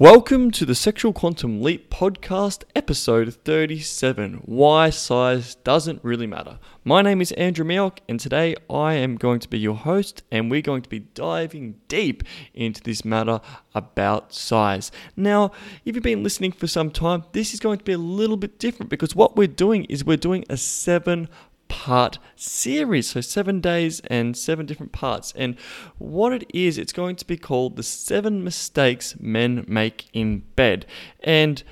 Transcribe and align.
Welcome 0.00 0.50
to 0.52 0.64
the 0.64 0.74
Sexual 0.74 1.12
Quantum 1.12 1.60
Leap 1.60 1.90
podcast, 1.90 2.64
episode 2.74 3.34
37 3.34 4.40
Why 4.46 4.88
Size 4.88 5.56
Doesn't 5.56 6.02
Really 6.02 6.26
Matter. 6.26 6.58
My 6.82 7.02
name 7.02 7.20
is 7.20 7.32
Andrew 7.32 7.66
Mioch, 7.66 7.98
and 8.08 8.18
today 8.18 8.56
I 8.70 8.94
am 8.94 9.16
going 9.16 9.40
to 9.40 9.48
be 9.50 9.58
your 9.58 9.74
host, 9.74 10.22
and 10.32 10.50
we're 10.50 10.62
going 10.62 10.80
to 10.80 10.88
be 10.88 11.00
diving 11.00 11.74
deep 11.88 12.22
into 12.54 12.82
this 12.82 13.04
matter 13.04 13.42
about 13.74 14.32
size. 14.32 14.90
Now, 15.16 15.52
if 15.84 15.94
you've 15.94 16.02
been 16.02 16.22
listening 16.22 16.52
for 16.52 16.66
some 16.66 16.90
time, 16.90 17.24
this 17.32 17.52
is 17.52 17.60
going 17.60 17.76
to 17.76 17.84
be 17.84 17.92
a 17.92 17.98
little 17.98 18.38
bit 18.38 18.58
different 18.58 18.88
because 18.88 19.14
what 19.14 19.36
we're 19.36 19.48
doing 19.48 19.84
is 19.84 20.02
we're 20.02 20.16
doing 20.16 20.46
a 20.48 20.56
seven 20.56 21.28
part 21.70 22.18
series. 22.36 23.10
So, 23.10 23.22
seven 23.22 23.60
days 23.60 24.00
and 24.08 24.36
seven 24.36 24.66
different 24.66 24.92
parts. 24.92 25.32
And 25.34 25.56
what 25.96 26.34
it 26.34 26.44
is, 26.52 26.76
it's 26.76 26.92
going 26.92 27.16
to 27.16 27.26
be 27.26 27.38
called 27.38 27.76
The 27.76 27.82
Seven 27.82 28.44
Mistakes 28.44 29.14
Men 29.18 29.64
Make 29.66 30.08
in 30.12 30.40
Bed. 30.56 30.84
And 31.22 31.62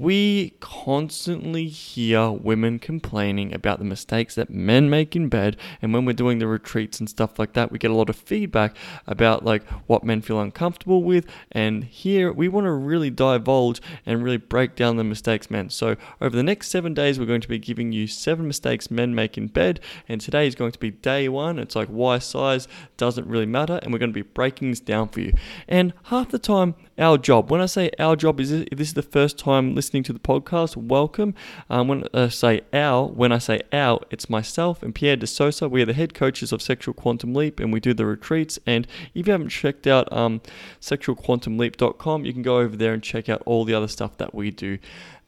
we 0.00 0.54
constantly 0.60 1.66
hear 1.66 2.30
women 2.30 2.78
complaining 2.78 3.54
about 3.54 3.78
the 3.78 3.84
mistakes 3.84 4.34
that 4.34 4.50
men 4.50 4.88
make 4.90 5.14
in 5.16 5.28
bed 5.28 5.56
and 5.82 5.92
when 5.92 6.04
we're 6.04 6.12
doing 6.12 6.38
the 6.38 6.46
retreats 6.46 6.98
and 7.00 7.08
stuff 7.08 7.38
like 7.38 7.52
that 7.52 7.72
we 7.72 7.78
get 7.78 7.90
a 7.90 7.94
lot 7.94 8.08
of 8.08 8.16
feedback 8.16 8.76
about 9.06 9.44
like 9.44 9.66
what 9.86 10.04
men 10.04 10.20
feel 10.20 10.40
uncomfortable 10.40 11.02
with 11.02 11.26
and 11.52 11.84
here 11.84 12.32
we 12.32 12.48
want 12.48 12.64
to 12.64 12.72
really 12.72 13.10
divulge 13.10 13.80
and 14.06 14.22
really 14.22 14.36
break 14.36 14.74
down 14.74 14.96
the 14.96 15.04
mistakes 15.04 15.50
men. 15.50 15.70
So 15.70 15.96
over 16.20 16.36
the 16.36 16.42
next 16.42 16.68
seven 16.68 16.94
days 16.94 17.18
we're 17.18 17.26
going 17.26 17.40
to 17.40 17.48
be 17.48 17.58
giving 17.58 17.92
you 17.92 18.06
seven 18.06 18.46
mistakes 18.46 18.90
men 18.90 19.14
make 19.14 19.36
in 19.36 19.48
bed 19.48 19.80
and 20.08 20.20
today 20.20 20.46
is 20.46 20.54
going 20.54 20.72
to 20.72 20.78
be 20.78 20.90
day 20.90 21.28
one. 21.28 21.58
It's 21.58 21.76
like 21.76 21.88
why 21.88 22.18
size 22.18 22.68
doesn't 22.96 23.26
really 23.26 23.46
matter 23.46 23.78
and 23.82 23.92
we're 23.92 23.98
going 23.98 24.12
to 24.12 24.14
be 24.14 24.22
breaking 24.22 24.70
this 24.70 24.80
down 24.80 25.08
for 25.08 25.20
you. 25.20 25.32
And 25.66 25.92
half 26.04 26.30
the 26.30 26.38
time 26.38 26.74
our 26.98 27.16
job 27.16 27.50
when 27.50 27.60
i 27.60 27.66
say 27.66 27.90
our 27.98 28.16
job 28.16 28.40
is 28.40 28.50
if 28.52 28.70
this 28.70 28.88
is 28.88 28.94
the 28.94 29.02
first 29.02 29.38
time 29.38 29.74
listening 29.74 30.02
to 30.02 30.12
the 30.12 30.18
podcast, 30.18 30.76
welcome. 30.76 31.34
Um, 31.70 31.88
when 31.88 32.04
I 32.12 32.28
say 32.28 32.62
our, 32.72 33.06
when 33.06 33.32
I 33.32 33.38
say 33.38 33.60
our, 33.72 34.00
it's 34.10 34.28
myself 34.28 34.82
and 34.82 34.94
Pierre 34.94 35.16
de 35.16 35.26
Sosa. 35.26 35.68
We 35.68 35.82
are 35.82 35.86
the 35.86 35.92
head 35.92 36.14
coaches 36.14 36.52
of 36.52 36.62
Sexual 36.62 36.94
Quantum 36.94 37.34
Leap 37.34 37.60
and 37.60 37.72
we 37.72 37.80
do 37.80 37.94
the 37.94 38.06
retreats. 38.06 38.58
And 38.66 38.86
if 39.14 39.26
you 39.26 39.32
haven't 39.32 39.50
checked 39.50 39.86
out 39.86 40.12
um, 40.12 40.40
sexualquantumleap.com, 40.80 42.24
you 42.24 42.32
can 42.32 42.42
go 42.42 42.58
over 42.58 42.76
there 42.76 42.92
and 42.92 43.02
check 43.02 43.28
out 43.28 43.42
all 43.46 43.64
the 43.64 43.74
other 43.74 43.88
stuff 43.88 44.16
that 44.18 44.34
we 44.34 44.50
do 44.50 44.78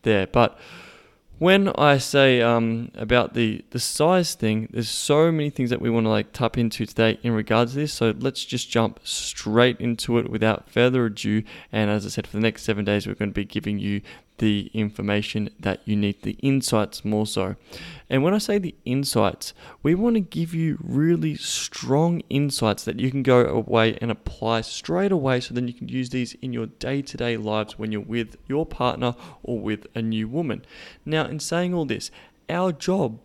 there. 0.03 0.27
But 0.27 0.59
when 1.41 1.69
I 1.71 1.97
say 1.97 2.43
um, 2.43 2.91
about 2.95 3.33
the 3.33 3.65
the 3.71 3.81
size 3.81 4.35
thing, 4.35 4.69
there's 4.71 4.91
so 4.91 5.33
many 5.33 5.49
things 5.49 5.71
that 5.71 5.81
we 5.81 5.89
want 5.89 6.05
to 6.05 6.11
like 6.11 6.35
tap 6.35 6.59
into 6.59 6.85
today 6.85 7.19
in 7.23 7.33
regards 7.33 7.73
to 7.73 7.79
this. 7.79 7.95
So 7.95 8.15
let's 8.19 8.45
just 8.45 8.69
jump 8.69 9.01
straight 9.05 9.81
into 9.81 10.19
it 10.19 10.31
without 10.31 10.69
further 10.69 11.07
ado. 11.07 11.43
And 11.73 11.91
as 11.91 12.05
I 12.05 12.11
said, 12.11 12.27
for 12.27 12.37
the 12.37 12.43
next 12.43 12.65
seven 12.65 12.85
days, 12.85 13.07
we're 13.07 13.15
going 13.15 13.31
to 13.31 13.35
be 13.35 13.47
giving 13.47 13.79
you 13.79 14.03
the 14.41 14.71
information 14.73 15.51
that 15.61 15.81
you 15.85 15.95
need, 15.95 16.23
the 16.23 16.37
insights 16.41 17.05
more 17.05 17.27
so. 17.27 17.57
And 18.09 18.23
when 18.23 18.33
I 18.33 18.39
say 18.39 18.57
the 18.57 18.75
insights, 18.87 19.53
we 19.83 19.95
want 19.95 20.15
to 20.15 20.21
give 20.21 20.55
you 20.55 20.79
really 20.83 21.37
strong 21.37 22.23
insights 22.31 22.83
that 22.85 22.99
you 22.99 23.11
can 23.11 23.23
go 23.23 23.45
away 23.45 23.99
and 24.01 24.11
apply 24.11 24.63
straight 24.63 25.13
away 25.13 25.41
so 25.41 25.53
then 25.53 25.69
you 25.69 25.75
can 25.75 25.89
use 25.89 26.09
these 26.09 26.33
in 26.41 26.55
your 26.55 26.67
day 26.67 27.03
to 27.03 27.17
day 27.19 27.37
lives 27.37 27.79
when 27.79 27.93
you're 27.93 28.01
with 28.01 28.37
your 28.49 28.65
partner 28.65 29.15
or 29.43 29.61
with 29.61 29.87
a 29.95 30.01
new 30.01 30.27
woman. 30.27 30.65
Now, 31.05 31.27
in 31.27 31.39
saying 31.39 31.75
all 31.75 31.85
this, 31.85 32.11
our 32.49 32.73
job 32.73 33.21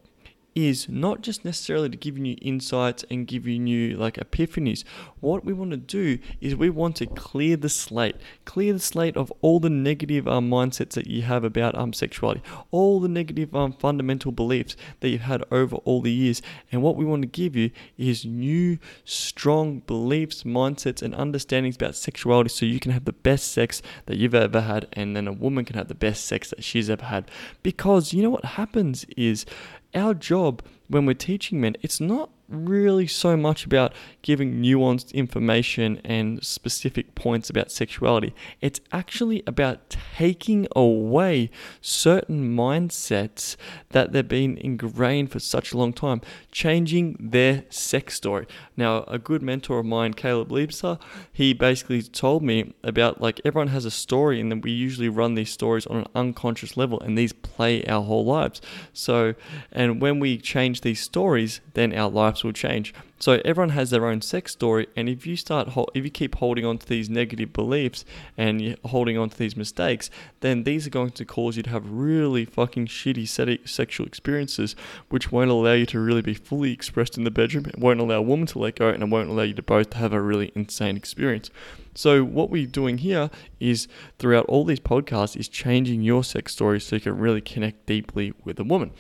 is 0.56 0.88
not 0.88 1.20
just 1.20 1.44
necessarily 1.44 1.90
to 1.90 1.98
give 1.98 2.18
you 2.18 2.24
new 2.24 2.38
insights 2.42 3.04
and 3.12 3.28
give 3.28 3.46
you 3.46 3.60
new 3.60 3.98
like 3.98 4.16
epiphanies. 4.16 4.86
What 5.20 5.44
we 5.44 5.52
want 5.52 5.72
to 5.72 5.78
do 5.78 6.18
is 6.40 6.56
we 6.56 6.70
want 6.70 6.96
to 6.98 7.06
clear 7.06 7.58
the 7.58 7.68
slate, 7.68 8.16
clear 8.46 8.72
the 8.72 8.80
slate 8.80 9.18
of 9.18 9.32
all 9.42 9.60
the 9.60 9.70
negative 9.70 10.28
um, 10.28 10.50
mindsets 10.50 10.94
that 10.94 11.08
you 11.08 11.24
have 11.24 11.44
about 11.44 11.76
um, 11.76 11.92
sexuality, 11.92 12.42
all 12.72 13.02
the 13.02 13.10
negative 13.10 13.54
um, 13.54 13.74
fundamental 13.74 14.32
beliefs 14.32 14.78
that 15.02 15.10
you've 15.10 15.22
had 15.22 15.44
over 15.52 15.76
all 15.78 16.02
the 16.02 16.12
years. 16.12 16.42
And 16.72 16.82
what 16.82 16.96
we 16.96 17.04
want 17.04 17.24
to 17.24 17.28
give 17.28 17.56
you 17.58 17.72
is 17.98 18.24
new, 18.24 18.80
strong 19.04 19.80
beliefs, 19.80 20.44
mindsets, 20.44 21.02
and 21.02 21.14
understandings 21.16 21.76
about 21.76 21.96
sexuality 21.96 22.50
so 22.50 22.66
you 22.66 22.80
can 22.80 22.92
have 22.92 23.06
the 23.06 23.14
best 23.14 23.52
sex 23.52 23.82
that 24.06 24.18
you've 24.18 24.34
ever 24.34 24.62
had, 24.62 24.88
and 24.94 25.18
then 25.18 25.28
a 25.28 25.34
woman 25.34 25.66
can 25.66 25.76
have 25.76 25.90
the 25.90 25.96
best 25.96 26.26
sex 26.26 26.50
that 26.52 26.64
she's 26.64 26.90
ever 26.90 27.06
had. 27.06 27.30
Because 27.62 28.14
you 28.14 28.24
know 28.24 28.30
what 28.30 28.46
happens 28.46 29.06
is 29.18 29.46
our 29.96 30.14
job 30.14 30.62
when 30.88 31.06
we're 31.06 31.14
teaching 31.14 31.62
men, 31.62 31.76
it's 31.82 32.00
not 32.00 32.30
really 32.48 33.08
so 33.08 33.36
much 33.36 33.66
about 33.66 33.94
giving 34.22 34.62
nuanced 34.62 35.14
information 35.14 36.00
and 36.04 36.44
specific 36.44 37.16
points 37.16 37.50
about 37.50 37.72
sexuality. 37.72 38.34
It's 38.62 38.80
actually 38.92 39.44
about 39.48 39.90
taking 39.90 40.68
away 40.76 41.50
certain 41.82 42.56
mindsets 42.56 43.56
that 43.90 44.12
they've 44.12 44.28
been 44.28 44.58
ingrained 44.58 45.32
for 45.32 45.40
such 45.40 45.72
a 45.72 45.78
long 45.78 45.94
time, 45.94 46.22
changing 46.52 47.18
their 47.20 47.64
sex 47.70 48.16
story. 48.16 48.46
Now, 48.78 49.04
a 49.08 49.18
good 49.18 49.42
mentor 49.42 49.80
of 49.80 49.86
mine, 49.86 50.14
Caleb 50.14 50.50
Liebser, 50.50 51.00
he 51.32 51.54
basically 51.54 52.02
told 52.02 52.44
me 52.44 52.74
about 52.84 53.22
like 53.22 53.42
everyone 53.44 53.70
has 53.70 53.86
a 53.86 53.92
story, 53.92 54.40
and 54.40 54.52
then 54.52 54.62
we 54.62 54.72
usually 54.72 55.10
run 55.10 55.36
these 55.36 55.52
stories 55.52 55.86
on 55.88 55.98
an 55.98 56.08
unconscious 56.14 56.78
level, 56.78 57.00
and 57.00 57.18
these 57.18 57.34
play 57.34 57.84
our 57.86 58.04
whole 58.04 58.26
lives. 58.26 58.62
So, 58.94 59.36
and 59.72 60.02
when 60.02 60.20
we 60.20 60.38
change 60.38 60.82
these 60.82 61.00
stories, 61.02 61.62
then 61.74 61.94
our 61.94 62.10
lives 62.36 62.44
will 62.44 62.52
change. 62.54 62.94
So 63.20 63.42
everyone 63.46 63.70
has 63.70 63.90
their 63.90 64.06
own 64.06 64.22
sex 64.22 64.52
story, 64.52 64.88
and 64.96 65.08
if 65.08 65.26
you 65.26 65.38
start, 65.38 65.70
if 65.94 66.04
you 66.04 66.12
keep 66.12 66.36
holding 66.36 66.66
on 66.66 66.78
to 66.78 66.88
these 66.88 67.10
negative 67.10 67.54
beliefs 67.54 68.04
and 68.38 68.62
you're 68.62 68.76
holding 68.86 69.18
on 69.18 69.30
to 69.30 69.38
these 69.38 69.56
mistakes, 69.56 70.10
then 70.42 70.64
these 70.64 70.86
are 70.86 70.90
going 70.90 71.12
to 71.12 71.26
cause 71.26 71.56
you 71.56 71.64
to 71.64 71.70
have 71.70 71.90
really 71.90 72.44
fucking 72.46 72.88
shitty 72.88 73.68
sexual 73.68 74.06
experiences, 74.06 74.76
which 75.10 75.32
won't 75.32 75.50
allow 75.50 75.74
you 75.74 75.86
to 75.86 76.00
really 76.00 76.22
be 76.22 76.34
fully 76.34 76.72
expressed 76.72 77.18
in 77.18 77.24
the 77.24 77.32
bedroom. 77.32 77.66
It 77.68 77.80
won't 77.80 78.02
allow 78.02 78.18
a 78.18 78.22
woman 78.22 78.48
to 78.48 78.60
let 78.60 78.76
go, 78.76 78.90
and 78.90 79.02
it 79.02 79.10
won't 79.10 79.30
allow 79.30 79.44
you 79.44 79.54
to 79.54 79.64
both 79.64 79.94
have 79.94 80.14
a 80.14 80.22
really 80.22 80.52
insane 80.56 80.98
experience. 80.98 81.50
So 81.98 82.26
what 82.26 82.50
we're 82.50 82.68
doing 82.68 82.98
here 82.98 83.30
is 83.62 83.88
throughout 84.20 84.48
all 84.48 84.66
these 84.66 84.82
podcasts 84.82 85.38
is 85.38 85.48
changing 85.48 86.02
your 86.02 86.26
sex 86.26 86.52
story 86.52 86.82
so 86.82 86.98
you 86.98 87.02
can 87.02 87.18
really 87.18 87.40
connect 87.40 87.86
deeply 87.86 88.34
with 88.44 88.60
a 88.60 88.66
woman. 88.66 88.92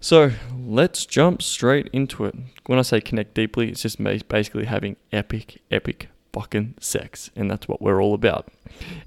So 0.00 0.32
let's 0.56 1.06
jump 1.06 1.42
straight 1.42 1.88
into 1.92 2.24
it. 2.24 2.34
When 2.66 2.78
I 2.78 2.82
say 2.82 3.00
connect 3.00 3.34
deeply, 3.34 3.70
it's 3.70 3.82
just 3.82 4.02
basically 4.02 4.66
having 4.66 4.96
epic, 5.12 5.62
epic 5.70 6.08
fucking 6.32 6.74
sex, 6.80 7.30
and 7.34 7.50
that's 7.50 7.66
what 7.66 7.80
we're 7.80 8.02
all 8.02 8.14
about. 8.14 8.48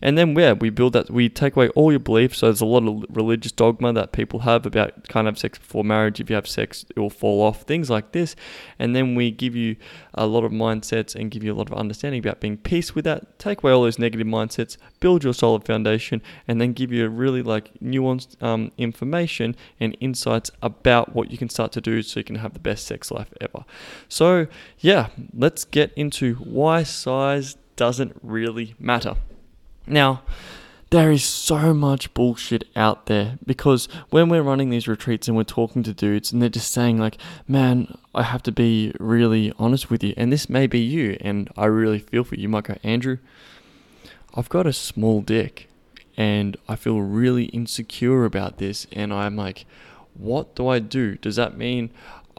And 0.02 0.18
then 0.18 0.38
yeah, 0.38 0.54
we 0.54 0.70
build 0.70 0.94
that. 0.94 1.10
We 1.10 1.30
take 1.30 1.56
away 1.56 1.70
all 1.70 1.92
your 1.92 2.00
beliefs. 2.00 2.40
So 2.40 2.48
there's 2.48 2.62
a 2.62 2.66
lot 2.66 2.88
of 2.88 3.06
religious 3.16 3.52
dogma 3.52 3.94
that 3.94 4.12
people 4.12 4.40
have 4.40 4.66
about 4.66 5.08
can't 5.08 5.26
have 5.26 5.38
sex 5.38 5.58
before 5.58 5.84
marriage. 5.84 6.20
If 6.20 6.30
you 6.30 6.36
have 6.36 6.48
sex, 6.48 6.86
it 6.96 7.00
will 7.00 7.10
fall 7.10 7.42
off. 7.42 7.64
Things 7.64 7.90
like 7.90 8.12
this. 8.12 8.36
And 8.78 8.96
then 8.96 9.16
we 9.16 9.32
give 9.32 9.56
you 9.56 9.76
a 10.14 10.26
lot 10.26 10.44
of 10.44 10.52
mindsets 10.52 11.16
and 11.16 11.32
give 11.32 11.44
you 11.44 11.54
a 11.54 11.56
lot 11.56 11.70
of 11.70 11.78
understanding 11.78 12.20
about 12.20 12.40
being 12.40 12.58
peace 12.58 12.96
with 12.96 13.06
that. 13.06 13.40
Take 13.40 13.64
away 13.64 13.72
all 13.72 13.84
those 13.84 14.00
negative 14.00 14.28
mindsets, 14.28 14.78
build 15.00 15.24
your 15.24 15.34
solid 15.34 15.66
foundation, 15.66 16.22
and 16.48 16.60
then 16.60 16.74
give 16.74 16.92
you 16.92 17.06
a 17.06 17.10
really 17.10 17.42
like 17.42 17.72
nuanced 17.80 18.42
um, 18.42 18.72
information 18.78 19.56
and 19.80 19.96
insights 20.00 20.52
about 20.62 21.16
what 21.16 21.32
you 21.32 21.38
can 21.38 21.50
start 21.50 21.72
to 21.74 21.82
do 21.82 22.02
so 22.02 22.20
you 22.20 22.24
can 22.24 22.36
have 22.36 22.54
the 22.54 22.60
best 22.60 22.86
sex 22.86 23.12
life 23.12 23.34
ever. 23.42 23.66
So 24.08 24.48
yeah, 24.80 25.10
let's 25.34 25.66
get 25.66 25.92
into 25.96 26.36
why 26.36 26.84
size 26.84 27.58
doesn't 27.76 28.18
really 28.22 28.76
matter. 28.80 29.16
Now, 29.90 30.22
there 30.92 31.12
is 31.12 31.24
so 31.24 31.74
much 31.74 32.14
bullshit 32.14 32.64
out 32.76 33.06
there 33.06 33.38
because 33.46 33.88
when 34.10 34.30
we're 34.30 34.42
running 34.42 34.70
these 34.70 34.88
retreats 34.88 35.28
and 35.28 35.38
we're 35.38 35.44
talking 35.44 35.84
to 35.84 35.94
dudes 35.94 36.32
and 36.32 36.42
they're 36.42 36.50
just 36.50 36.72
saying 36.72 36.98
like 36.98 37.18
man 37.48 37.96
i 38.16 38.24
have 38.24 38.42
to 38.42 38.52
be 38.52 38.92
really 39.00 39.54
honest 39.60 39.92
with 39.92 40.04
you 40.04 40.16
and 40.18 40.34
this 40.34 40.50
may 40.50 40.66
be 40.66 40.80
you 40.80 41.16
and 41.22 41.48
i 41.56 41.66
really 41.66 42.00
feel 42.00 42.24
for 42.24 42.34
you 42.34 42.44
you 42.44 42.50
might 42.50 42.64
go 42.64 42.76
andrew 42.84 43.18
i've 44.34 44.50
got 44.50 44.66
a 44.66 44.74
small 44.74 45.22
dick 45.22 45.70
and 46.18 46.58
i 46.68 46.76
feel 46.76 47.02
really 47.02 47.46
insecure 47.46 48.26
about 48.26 48.58
this 48.58 48.88
and 48.92 49.14
i'm 49.14 49.36
like 49.36 49.66
what 50.16 50.56
do 50.56 50.68
i 50.68 50.80
do 50.80 51.16
does 51.18 51.36
that 51.36 51.56
mean 51.56 51.92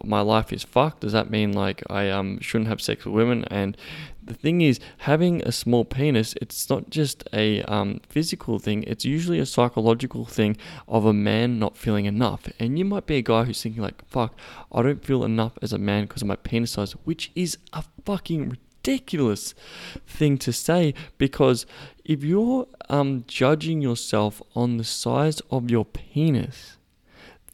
my 0.05 0.21
life 0.21 0.53
is 0.53 0.65
fucked? 0.65 1.01
Does 1.01 1.13
that 1.13 1.31
mean 1.31 1.53
like 1.53 1.83
I 1.89 2.11
um 2.11 2.41
shouldn't 2.41 2.69
have 2.69 2.81
sex 2.81 3.05
with 3.05 3.15
women? 3.15 3.45
And 3.51 3.77
the 4.23 4.35
thing 4.35 4.61
is, 4.61 4.81
having 4.99 5.43
a 5.43 5.53
small 5.53 5.85
penis, 5.85 6.35
it's 6.41 6.69
not 6.69 6.91
just 6.91 7.25
a 7.33 7.63
um, 7.63 8.01
physical 8.09 8.59
thing. 8.59 8.83
It's 8.85 9.05
usually 9.05 9.39
a 9.39 9.47
psychological 9.47 10.25
thing 10.25 10.57
of 10.87 11.05
a 11.05 11.13
man 11.13 11.59
not 11.59 11.77
feeling 11.77 12.05
enough. 12.05 12.49
And 12.59 12.79
you 12.79 12.85
might 12.85 13.07
be 13.07 13.17
a 13.17 13.23
guy 13.23 13.45
who's 13.45 13.63
thinking 13.63 13.83
like, 13.83 14.05
"Fuck, 14.09 14.35
I 14.73 14.83
don't 14.83 15.05
feel 15.05 15.25
enough 15.25 15.59
as 15.63 15.73
a 15.73 15.79
man 15.79 16.05
because 16.05 16.23
of 16.23 16.29
my 16.29 16.37
penis 16.37 16.73
size," 16.73 16.93
which 17.05 17.31
is 17.35 17.59
a 17.73 17.85
fucking 18.05 18.57
ridiculous 18.83 19.55
thing 20.07 20.39
to 20.39 20.53
say 20.53 20.95
because 21.19 21.67
if 22.05 22.25
you're 22.25 22.67
um, 22.89 23.25
judging 23.27 23.81
yourself 23.81 24.41
on 24.55 24.79
the 24.79 24.85
size 24.85 25.41
of 25.51 25.71
your 25.71 25.85
penis 25.85 26.79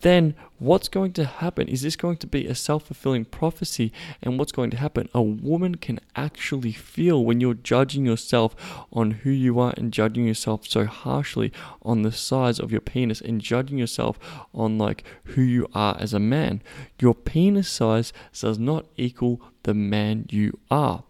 then 0.03 0.35
what's 0.59 0.89
going 0.89 1.13
to 1.15 1.25
happen? 1.25 1.69
Is 1.69 1.83
this 1.83 1.97
going 1.97 2.19
to 2.19 2.27
be 2.27 2.47
a 2.47 2.55
self 2.55 2.85
fulfilling 2.85 3.25
prophecy? 3.25 3.93
And 4.23 4.39
what's 4.39 4.53
going 4.53 4.71
to 4.71 4.77
happen? 4.77 5.09
A 5.15 5.23
woman 5.23 5.77
can 5.77 6.01
actually 6.15 6.73
feel 6.73 7.25
when 7.25 7.41
you're 7.41 7.55
judging 7.55 8.05
yourself 8.05 8.55
on 8.93 9.13
who 9.13 9.31
you 9.31 9.59
are 9.59 9.75
and 9.77 9.93
judging 9.93 10.27
yourself 10.27 10.67
so 10.67 10.85
harshly 10.85 11.53
on 11.83 12.03
the 12.03 12.13
size 12.13 12.59
of 12.59 12.71
your 12.71 12.81
penis 12.81 13.21
and 13.21 13.41
judging 13.41 13.79
yourself 13.79 14.19
on 14.55 14.79
like 14.79 15.05
who 15.25 15.43
you 15.43 15.67
are 15.75 15.97
as 15.99 16.13
a 16.13 16.21
man. 16.21 16.63
Your 17.01 17.15
penis 17.15 17.69
size 17.69 18.13
does 18.39 18.59
not 18.59 18.87
equal 18.97 19.41
the 19.63 19.75
man 19.75 20.27
you 20.31 20.59
are. 20.71 21.05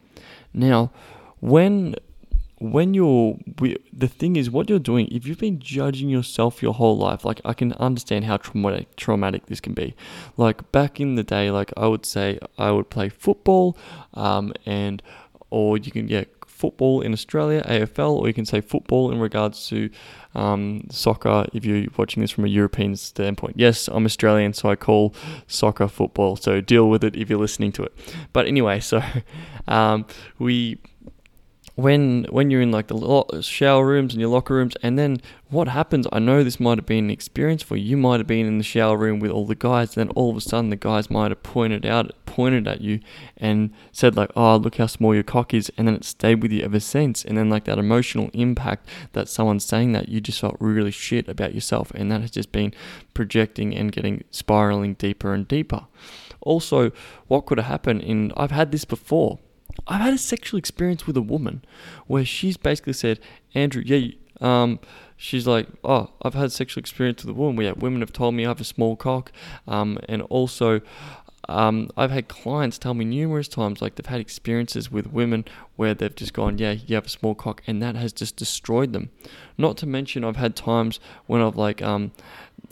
Now, 0.54 0.92
when 1.40 1.96
when 2.58 2.94
you're 2.94 3.38
the 3.92 4.08
thing 4.08 4.36
is 4.36 4.50
what 4.50 4.70
you're 4.70 4.78
doing 4.78 5.06
if 5.10 5.26
you've 5.26 5.38
been 5.38 5.58
judging 5.58 6.08
yourself 6.08 6.62
your 6.62 6.72
whole 6.72 6.96
life 6.96 7.24
like 7.24 7.40
i 7.44 7.52
can 7.52 7.72
understand 7.74 8.24
how 8.24 8.36
traumatic 8.38 8.96
traumatic 8.96 9.46
this 9.46 9.60
can 9.60 9.74
be. 9.74 9.94
Like 10.36 10.72
back 10.72 11.00
in 11.00 11.16
the 11.16 11.22
day 11.22 11.50
like 11.50 11.72
i 11.76 11.86
would 11.86 12.06
say 12.06 12.38
i 12.56 12.70
would 12.70 12.88
play 12.88 13.08
football 13.10 13.76
um, 14.14 14.54
and 14.64 15.02
or 15.50 15.76
you 15.76 15.92
can 15.92 16.06
get 16.06 16.32
football 16.46 17.02
in 17.02 17.12
australia 17.12 17.62
afl 17.64 18.12
or 18.12 18.26
you 18.26 18.32
can 18.32 18.46
say 18.46 18.62
football 18.62 19.12
in 19.12 19.18
regards 19.18 19.68
to 19.68 19.90
um, 20.34 20.86
soccer 20.90 21.46
if 21.52 21.66
you're 21.66 21.86
watching 21.98 22.22
this 22.22 22.30
from 22.30 22.46
a 22.46 22.48
european 22.48 22.96
standpoint. 22.96 23.54
Yes 23.58 23.88
i'm 23.88 24.06
australian 24.06 24.54
so 24.54 24.70
i 24.70 24.76
call 24.76 25.14
soccer 25.46 25.88
football 25.88 26.36
so 26.36 26.62
deal 26.62 26.88
with 26.88 27.04
it 27.04 27.14
if 27.16 27.28
you're 27.28 27.38
listening 27.38 27.72
to 27.72 27.82
it. 27.82 27.92
But 28.32 28.46
anyway 28.46 28.80
so 28.80 29.02
um, 29.68 30.06
we 30.38 30.78
when 31.76 32.25
when 32.31 32.50
you're 32.50 32.62
in 32.62 32.73
like 32.73 32.87
the 32.87 32.96
lo- 32.96 33.28
shower 33.43 33.87
rooms 33.87 34.14
and 34.14 34.20
your 34.20 34.31
locker 34.31 34.55
rooms, 34.55 34.76
and 34.82 34.99
then 34.99 35.20
what 35.50 35.69
happens? 35.69 36.06
I 36.11 36.19
know 36.19 36.43
this 36.43 36.58
might 36.58 36.78
have 36.78 36.87
been 36.87 37.05
an 37.05 37.11
experience 37.11 37.62
for 37.62 37.76
you. 37.76 37.99
Might 37.99 38.19
have 38.19 38.26
been 38.26 38.46
in 38.46 38.56
the 38.56 38.64
shower 38.64 38.96
room 38.96 39.20
with 39.20 39.31
all 39.31 39.46
the 39.46 39.55
guys, 39.55 39.94
and 39.94 40.08
then 40.08 40.14
all 40.17 40.31
of 40.31 40.38
a 40.38 40.40
sudden 40.40 40.70
the 40.70 40.76
guys 40.76 41.11
might 41.11 41.31
have 41.31 41.43
pointed 41.43 41.84
out 41.84 42.12
pointed 42.25 42.67
at 42.67 42.81
you 42.81 43.00
and 43.37 43.70
said 43.93 44.17
like, 44.17 44.31
"Oh, 44.34 44.56
look 44.56 44.76
how 44.76 44.87
small 44.87 45.14
your 45.14 45.23
cock 45.23 45.52
is," 45.52 45.70
and 45.76 45.87
then 45.87 45.94
it 45.94 46.05
stayed 46.05 46.43
with 46.43 46.50
you 46.50 46.62
ever 46.62 46.81
since. 46.81 47.26
And 47.26 47.37
then 47.37 47.50
like 47.50 47.64
that 47.64 47.78
emotional 47.78 48.31
impact 48.32 48.88
that 49.12 49.28
someone's 49.28 49.64
saying 49.64 49.93
that 49.93 50.08
you 50.08 50.23
just 50.23 50.40
felt 50.40 50.56
really 50.58 50.90
shit 50.90 51.28
about 51.28 51.55
yourself, 51.55 51.93
and 51.94 52.11
that 52.11 52.23
has 52.23 52.31
just 52.31 52.52
been 52.52 52.73
projecting 53.12 53.76
and 53.76 53.93
getting 53.93 54.25
spiraling 54.31 54.94
deeper 54.94 55.34
and 55.34 55.46
deeper. 55.46 55.87
Also, 56.40 56.90
what 57.26 57.44
could 57.44 57.58
have 57.58 57.67
happened 57.67 58.00
in 58.00 58.32
I've 58.34 58.50
had 58.50 58.73
this 58.73 58.87
before 58.87 59.40
I've 59.87 60.00
had 60.00 60.14
a 60.14 60.19
sexual 60.19 60.58
experience 60.58 61.06
with 61.06 61.17
a 61.17 61.23
woman 61.23 61.64
where 62.06 62.25
she's 62.25 62.56
basically 62.56 62.93
said, 62.93 63.20
Andrew, 63.55 63.82
yeah, 63.84 64.12
um, 64.40 64.81
she's 65.17 65.46
like, 65.46 65.69
oh, 65.84 66.11
I've 66.23 66.34
had 66.34 66.52
sexual 66.52 66.81
experience 66.81 67.25
with 67.25 67.34
a 67.34 67.38
woman. 67.38 67.64
Have, 67.64 67.82
women 67.82 68.00
have 68.00 68.12
told 68.12 68.34
me 68.34 68.44
I 68.44 68.49
have 68.49 68.61
a 68.61 68.64
small 68.64 68.96
cock, 68.96 69.32
um, 69.67 69.99
and 70.08 70.23
also. 70.23 70.81
Um, 71.49 71.90
I've 71.96 72.11
had 72.11 72.26
clients 72.26 72.76
tell 72.76 72.93
me 72.93 73.05
numerous 73.05 73.46
times, 73.46 73.81
like 73.81 73.94
they've 73.94 74.05
had 74.05 74.20
experiences 74.20 74.90
with 74.90 75.06
women 75.12 75.44
where 75.76 75.94
they've 75.94 76.12
just 76.12 76.32
gone, 76.32 76.58
yeah, 76.58 76.73
you 76.73 76.96
have 76.96 77.06
a 77.06 77.08
small 77.08 77.37
cock, 77.37 77.62
and 77.69 77.81
that 77.81 77.94
has 77.94 78.12
just 78.12 78.34
destroyed 78.34 78.93
them. 78.93 79.11
Not 79.56 79.76
to 79.76 79.87
mention, 79.87 80.25
I've 80.25 80.34
had 80.34 80.56
times 80.56 80.99
when 81.26 81.40
I've 81.40 81.55
like, 81.55 81.81
um, 81.82 82.11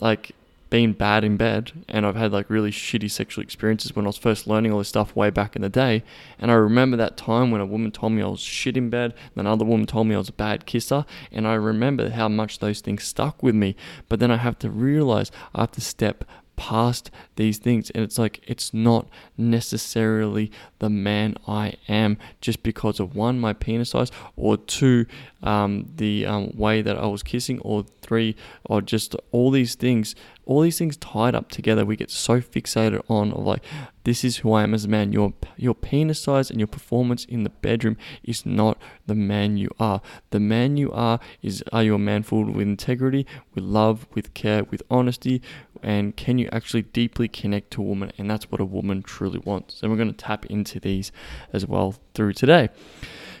like 0.01 0.33
been 0.75 0.91
bad 0.91 1.23
in 1.23 1.37
bed 1.37 1.71
and 1.87 2.05
I've 2.05 2.17
had 2.17 2.33
like 2.33 2.49
really 2.49 2.69
shitty 2.69 3.09
sexual 3.09 3.41
experiences 3.41 3.95
when 3.95 4.05
I 4.05 4.07
was 4.09 4.17
first 4.17 4.45
learning 4.45 4.73
all 4.73 4.79
this 4.79 4.89
stuff 4.89 5.15
way 5.15 5.29
back 5.29 5.55
in 5.55 5.61
the 5.61 5.69
day. 5.69 6.03
And 6.37 6.51
I 6.51 6.55
remember 6.55 6.97
that 6.97 7.15
time 7.15 7.49
when 7.49 7.61
a 7.61 7.65
woman 7.65 7.91
told 7.91 8.11
me 8.11 8.21
I 8.21 8.27
was 8.27 8.41
shit 8.41 8.75
in 8.75 8.89
bed, 8.89 9.13
and 9.13 9.47
another 9.47 9.63
woman 9.63 9.85
told 9.85 10.07
me 10.07 10.15
I 10.15 10.17
was 10.17 10.27
a 10.27 10.33
bad 10.33 10.65
kisser, 10.65 11.05
and 11.31 11.47
I 11.47 11.53
remember 11.53 12.09
how 12.09 12.27
much 12.27 12.59
those 12.59 12.81
things 12.81 13.05
stuck 13.05 13.41
with 13.41 13.55
me. 13.55 13.77
But 14.09 14.19
then 14.19 14.31
I 14.31 14.35
have 14.35 14.59
to 14.59 14.69
realize 14.69 15.31
I 15.53 15.61
have 15.61 15.71
to 15.71 15.81
step 15.81 16.25
past 16.55 17.11
these 17.35 17.57
things 17.57 17.89
and 17.89 18.03
it's 18.03 18.17
like 18.17 18.39
it's 18.47 18.73
not 18.73 19.07
necessarily 19.37 20.51
the 20.79 20.89
man 20.89 21.35
I 21.47 21.73
am 21.87 22.17
just 22.41 22.63
because 22.63 22.99
of 22.99 23.15
one 23.15 23.39
my 23.39 23.53
penis 23.53 23.89
size 23.89 24.11
or 24.35 24.57
two 24.57 25.05
um, 25.43 25.91
the 25.95 26.25
um, 26.25 26.51
way 26.55 26.81
that 26.81 26.97
I 26.97 27.05
was 27.07 27.23
kissing 27.23 27.59
or 27.59 27.85
three 28.01 28.35
or 28.63 28.81
just 28.81 29.15
all 29.31 29.51
these 29.51 29.75
things 29.75 30.15
all 30.45 30.61
these 30.61 30.77
things 30.77 30.97
tied 30.97 31.35
up 31.35 31.49
together, 31.49 31.85
we 31.85 31.95
get 31.95 32.11
so 32.11 32.39
fixated 32.41 33.01
on 33.09 33.31
like, 33.31 33.63
this 34.03 34.23
is 34.23 34.37
who 34.37 34.53
I 34.53 34.63
am 34.63 34.73
as 34.73 34.85
a 34.85 34.87
man. 34.87 35.11
Your 35.11 35.33
your 35.57 35.73
penis 35.73 36.21
size 36.21 36.51
and 36.51 36.59
your 36.59 36.67
performance 36.67 37.25
in 37.25 37.43
the 37.43 37.49
bedroom 37.49 37.97
is 38.23 38.45
not 38.45 38.77
the 39.07 39.15
man 39.15 39.57
you 39.57 39.69
are. 39.79 40.01
The 40.29 40.39
man 40.39 40.77
you 40.77 40.91
are 40.91 41.19
is 41.41 41.63
are 41.73 41.83
you 41.83 41.95
a 41.95 41.99
man 41.99 42.23
filled 42.23 42.55
with 42.55 42.67
integrity, 42.67 43.25
with 43.53 43.63
love, 43.63 44.07
with 44.13 44.33
care, 44.33 44.63
with 44.63 44.83
honesty, 44.89 45.41
and 45.81 46.15
can 46.15 46.37
you 46.37 46.47
actually 46.51 46.83
deeply 46.83 47.27
connect 47.27 47.71
to 47.71 47.81
a 47.81 47.85
woman? 47.85 48.11
And 48.17 48.29
that's 48.29 48.51
what 48.51 48.61
a 48.61 48.65
woman 48.65 49.01
truly 49.01 49.39
wants. 49.39 49.81
And 49.81 49.91
we're 49.91 49.97
going 49.97 50.13
to 50.13 50.25
tap 50.25 50.45
into 50.45 50.79
these 50.79 51.11
as 51.51 51.65
well 51.65 51.95
through 52.13 52.33
today. 52.33 52.69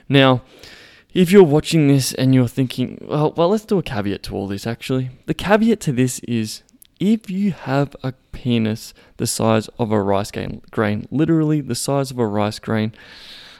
Now, 0.09 0.41
if 1.13 1.31
you're 1.31 1.43
watching 1.43 1.87
this 1.87 2.13
and 2.13 2.35
you're 2.35 2.47
thinking, 2.47 3.03
well, 3.07 3.33
well, 3.37 3.49
let's 3.49 3.65
do 3.65 3.77
a 3.77 3.83
caveat 3.83 4.21
to 4.23 4.35
all 4.35 4.47
this 4.47 4.67
actually. 4.67 5.11
The 5.27 5.33
caveat 5.33 5.79
to 5.81 5.91
this 5.91 6.19
is 6.19 6.61
if 6.99 7.29
you 7.29 7.51
have 7.51 7.95
a 8.03 8.13
penis 8.31 8.93
the 9.17 9.27
size 9.27 9.67
of 9.79 9.91
a 9.91 10.01
rice 10.01 10.31
grain, 10.71 11.07
literally 11.11 11.61
the 11.61 11.75
size 11.75 12.11
of 12.11 12.19
a 12.19 12.27
rice 12.27 12.59
grain, 12.59 12.93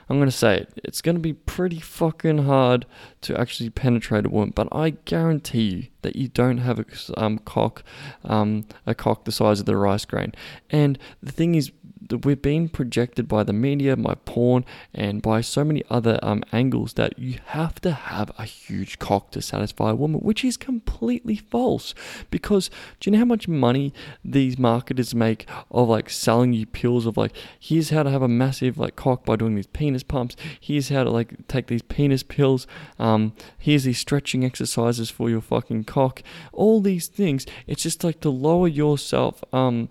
I'm 0.08 0.18
going 0.18 0.30
to 0.30 0.36
say 0.36 0.58
it, 0.58 0.80
it's 0.84 1.02
going 1.02 1.16
to 1.16 1.22
be 1.22 1.34
pretty 1.34 1.80
fucking 1.80 2.46
hard 2.46 2.86
to 3.22 3.40
actually 3.40 3.70
penetrate 3.72 4.26
a 4.26 4.30
woman, 4.30 4.54
but 4.56 4.68
I 4.72 4.92
guarantee 4.92 5.62
you 5.64 5.88
that 6.04 6.16
you 6.16 6.28
don't 6.28 6.60
have 6.60 6.80
a 6.80 6.86
um, 7.18 7.40
cock, 7.40 7.84
um, 8.24 8.66
a 8.86 8.94
cock 8.94 9.26
the 9.26 9.32
size 9.32 9.60
of 9.60 9.66
the 9.66 9.76
rice 9.76 10.06
grain. 10.06 10.34
And 10.70 11.00
the 11.24 11.32
thing 11.32 11.56
is, 11.56 11.72
we're 12.10 12.36
being 12.36 12.70
projected 12.70 13.28
by 13.28 13.44
the 13.44 13.54
media, 13.54 13.96
by 13.96 14.16
porn, 14.26 14.66
and 14.94 15.22
by 15.22 15.42
so 15.42 15.64
many 15.64 15.84
other 15.90 16.20
um, 16.22 16.44
angles 16.52 16.94
that 16.94 17.18
you 17.18 17.40
have 17.48 17.82
to 17.82 17.92
have 17.92 18.32
a 18.38 18.46
huge 18.46 19.00
cock 19.00 19.32
to 19.32 19.42
satisfy 19.42 19.92
a 19.92 19.96
woman, 19.96 20.20
which 20.22 20.44
is 20.44 20.58
completely 20.58 21.36
false. 21.36 21.94
Because 22.30 22.70
do 23.00 23.10
you 23.10 23.12
know 23.12 23.20
how 23.20 23.26
much 23.26 23.48
money 23.48 23.94
these 24.24 24.58
marketers 24.58 25.16
make 25.16 25.48
of 25.72 25.90
like 25.90 26.10
selling 26.10 26.54
you 26.54 26.66
pills 26.66 27.06
of 27.06 27.18
like, 27.18 27.36
here's 27.60 27.90
how 27.90 28.04
to 28.04 28.10
have 28.10 28.22
a 28.22 28.28
massive 28.28 28.78
like 28.78 28.96
cock 28.96 29.26
by 29.26 29.36
doing 29.36 29.56
these 29.56 29.68
penis 29.68 30.04
pumps, 30.04 30.36
here's 30.60 30.90
how 30.90 31.04
to 31.04 31.10
like 31.10 31.48
take 31.48 31.68
these 31.68 31.82
penis 31.82 32.24
pills, 32.24 32.68
um, 33.00 33.34
here's 33.58 33.84
these 33.84 34.00
stretching 34.00 34.46
exercises 34.46 35.10
for 35.10 35.30
your 35.30 35.42
fucking 35.42 35.84
cock, 35.84 36.22
all 36.54 36.82
these 36.82 37.08
things. 37.08 37.46
It's 37.68 37.84
just 37.84 38.04
like 38.04 38.22
to 38.22 38.30
lower 38.30 38.68
yourself, 38.68 39.44
um, 39.54 39.90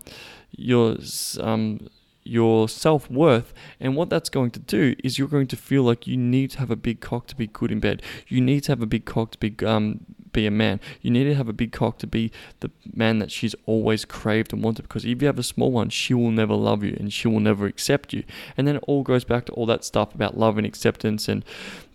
your 0.57 0.97
um 1.41 1.89
your 2.25 2.69
self 2.69 3.11
worth. 3.11 3.53
And 3.79 3.94
what 3.97 4.11
that's 4.11 4.29
going 4.29 4.50
to 4.53 4.61
do 4.61 4.97
is 5.05 5.19
you're 5.19 5.29
going 5.29 5.47
to 5.49 5.56
feel 5.56 5.82
like 5.82 6.06
you 6.06 6.17
need 6.17 6.50
to 6.53 6.59
have 6.59 6.71
a 6.71 6.76
big 6.76 7.00
cock 7.00 7.26
to 7.29 7.37
be 7.37 7.47
good 7.47 7.71
in 7.71 7.81
bed. 7.81 8.03
You 8.26 8.41
need 8.41 8.65
to 8.65 8.73
have 8.73 8.82
a 8.82 8.87
big 8.87 9.05
cock 9.05 9.31
to 9.32 9.38
be 9.38 9.55
um 9.65 10.00
be 10.32 10.47
a 10.47 10.50
man. 10.50 10.81
You 11.00 11.10
need 11.10 11.25
to 11.25 11.34
have 11.34 11.49
a 11.49 11.53
big 11.53 11.72
cock 11.72 11.99
to 11.99 12.06
be 12.06 12.32
the 12.60 12.70
man 12.93 13.20
that 13.20 13.31
she's 13.31 13.55
always 13.67 14.05
craved 14.05 14.53
and 14.53 14.63
wanted. 14.63 14.82
Because 14.82 15.05
if 15.05 15.22
you 15.22 15.27
have 15.27 15.39
a 15.39 15.44
small 15.44 15.70
one, 15.70 15.89
she 15.89 16.13
will 16.13 16.32
never 16.32 16.55
love 16.55 16.82
you 16.82 16.96
and 16.99 17.13
she 17.13 17.29
will 17.29 17.41
never 17.41 17.67
accept 17.67 18.13
you. 18.13 18.25
And 18.56 18.67
then 18.67 18.77
it 18.77 18.84
all 18.87 19.03
goes 19.03 19.25
back 19.25 19.46
to 19.46 19.53
all 19.53 19.65
that 19.67 19.84
stuff 19.84 20.15
about 20.15 20.37
love 20.37 20.58
and 20.58 20.67
acceptance 20.67 21.29
and 21.29 21.44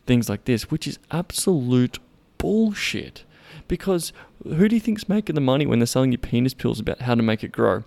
things 0.08 0.30
like 0.30 0.46
this, 0.46 0.72
which 0.72 0.88
is 0.88 0.98
absolute 1.12 2.00
bullshit. 2.38 3.25
Because 3.68 4.12
who 4.44 4.68
do 4.68 4.75
you 4.75 4.82
think's 4.82 5.08
making 5.08 5.36
the 5.36 5.42
money 5.42 5.68
when 5.68 5.80
they're 5.80 5.86
selling 5.86 6.12
you 6.12 6.18
penis 6.18 6.56
pills 6.56 6.80
about 6.80 7.01
how 7.01 7.13
to 7.13 7.22
make 7.22 7.44
it 7.44 7.51
grow? 7.51 7.84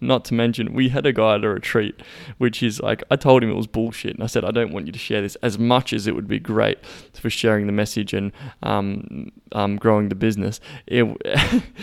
Not 0.00 0.24
to 0.26 0.34
mention, 0.34 0.74
we 0.74 0.90
had 0.90 1.06
a 1.06 1.12
guy 1.12 1.36
at 1.36 1.44
a 1.44 1.48
retreat, 1.48 2.00
which 2.38 2.62
is 2.62 2.80
like, 2.80 3.02
I 3.10 3.16
told 3.16 3.42
him 3.42 3.50
it 3.50 3.54
was 3.54 3.66
bullshit. 3.66 4.14
And 4.14 4.22
I 4.22 4.26
said, 4.26 4.44
I 4.44 4.50
don't 4.50 4.72
want 4.72 4.86
you 4.86 4.92
to 4.92 4.98
share 4.98 5.22
this 5.22 5.36
as 5.36 5.58
much 5.58 5.92
as 5.92 6.06
it 6.06 6.14
would 6.14 6.28
be 6.28 6.38
great 6.38 6.78
for 7.14 7.30
sharing 7.30 7.66
the 7.66 7.72
message 7.72 8.12
and 8.12 8.32
um, 8.62 9.32
um, 9.52 9.76
growing 9.76 10.08
the 10.08 10.14
business. 10.14 10.60
It, 10.86 11.04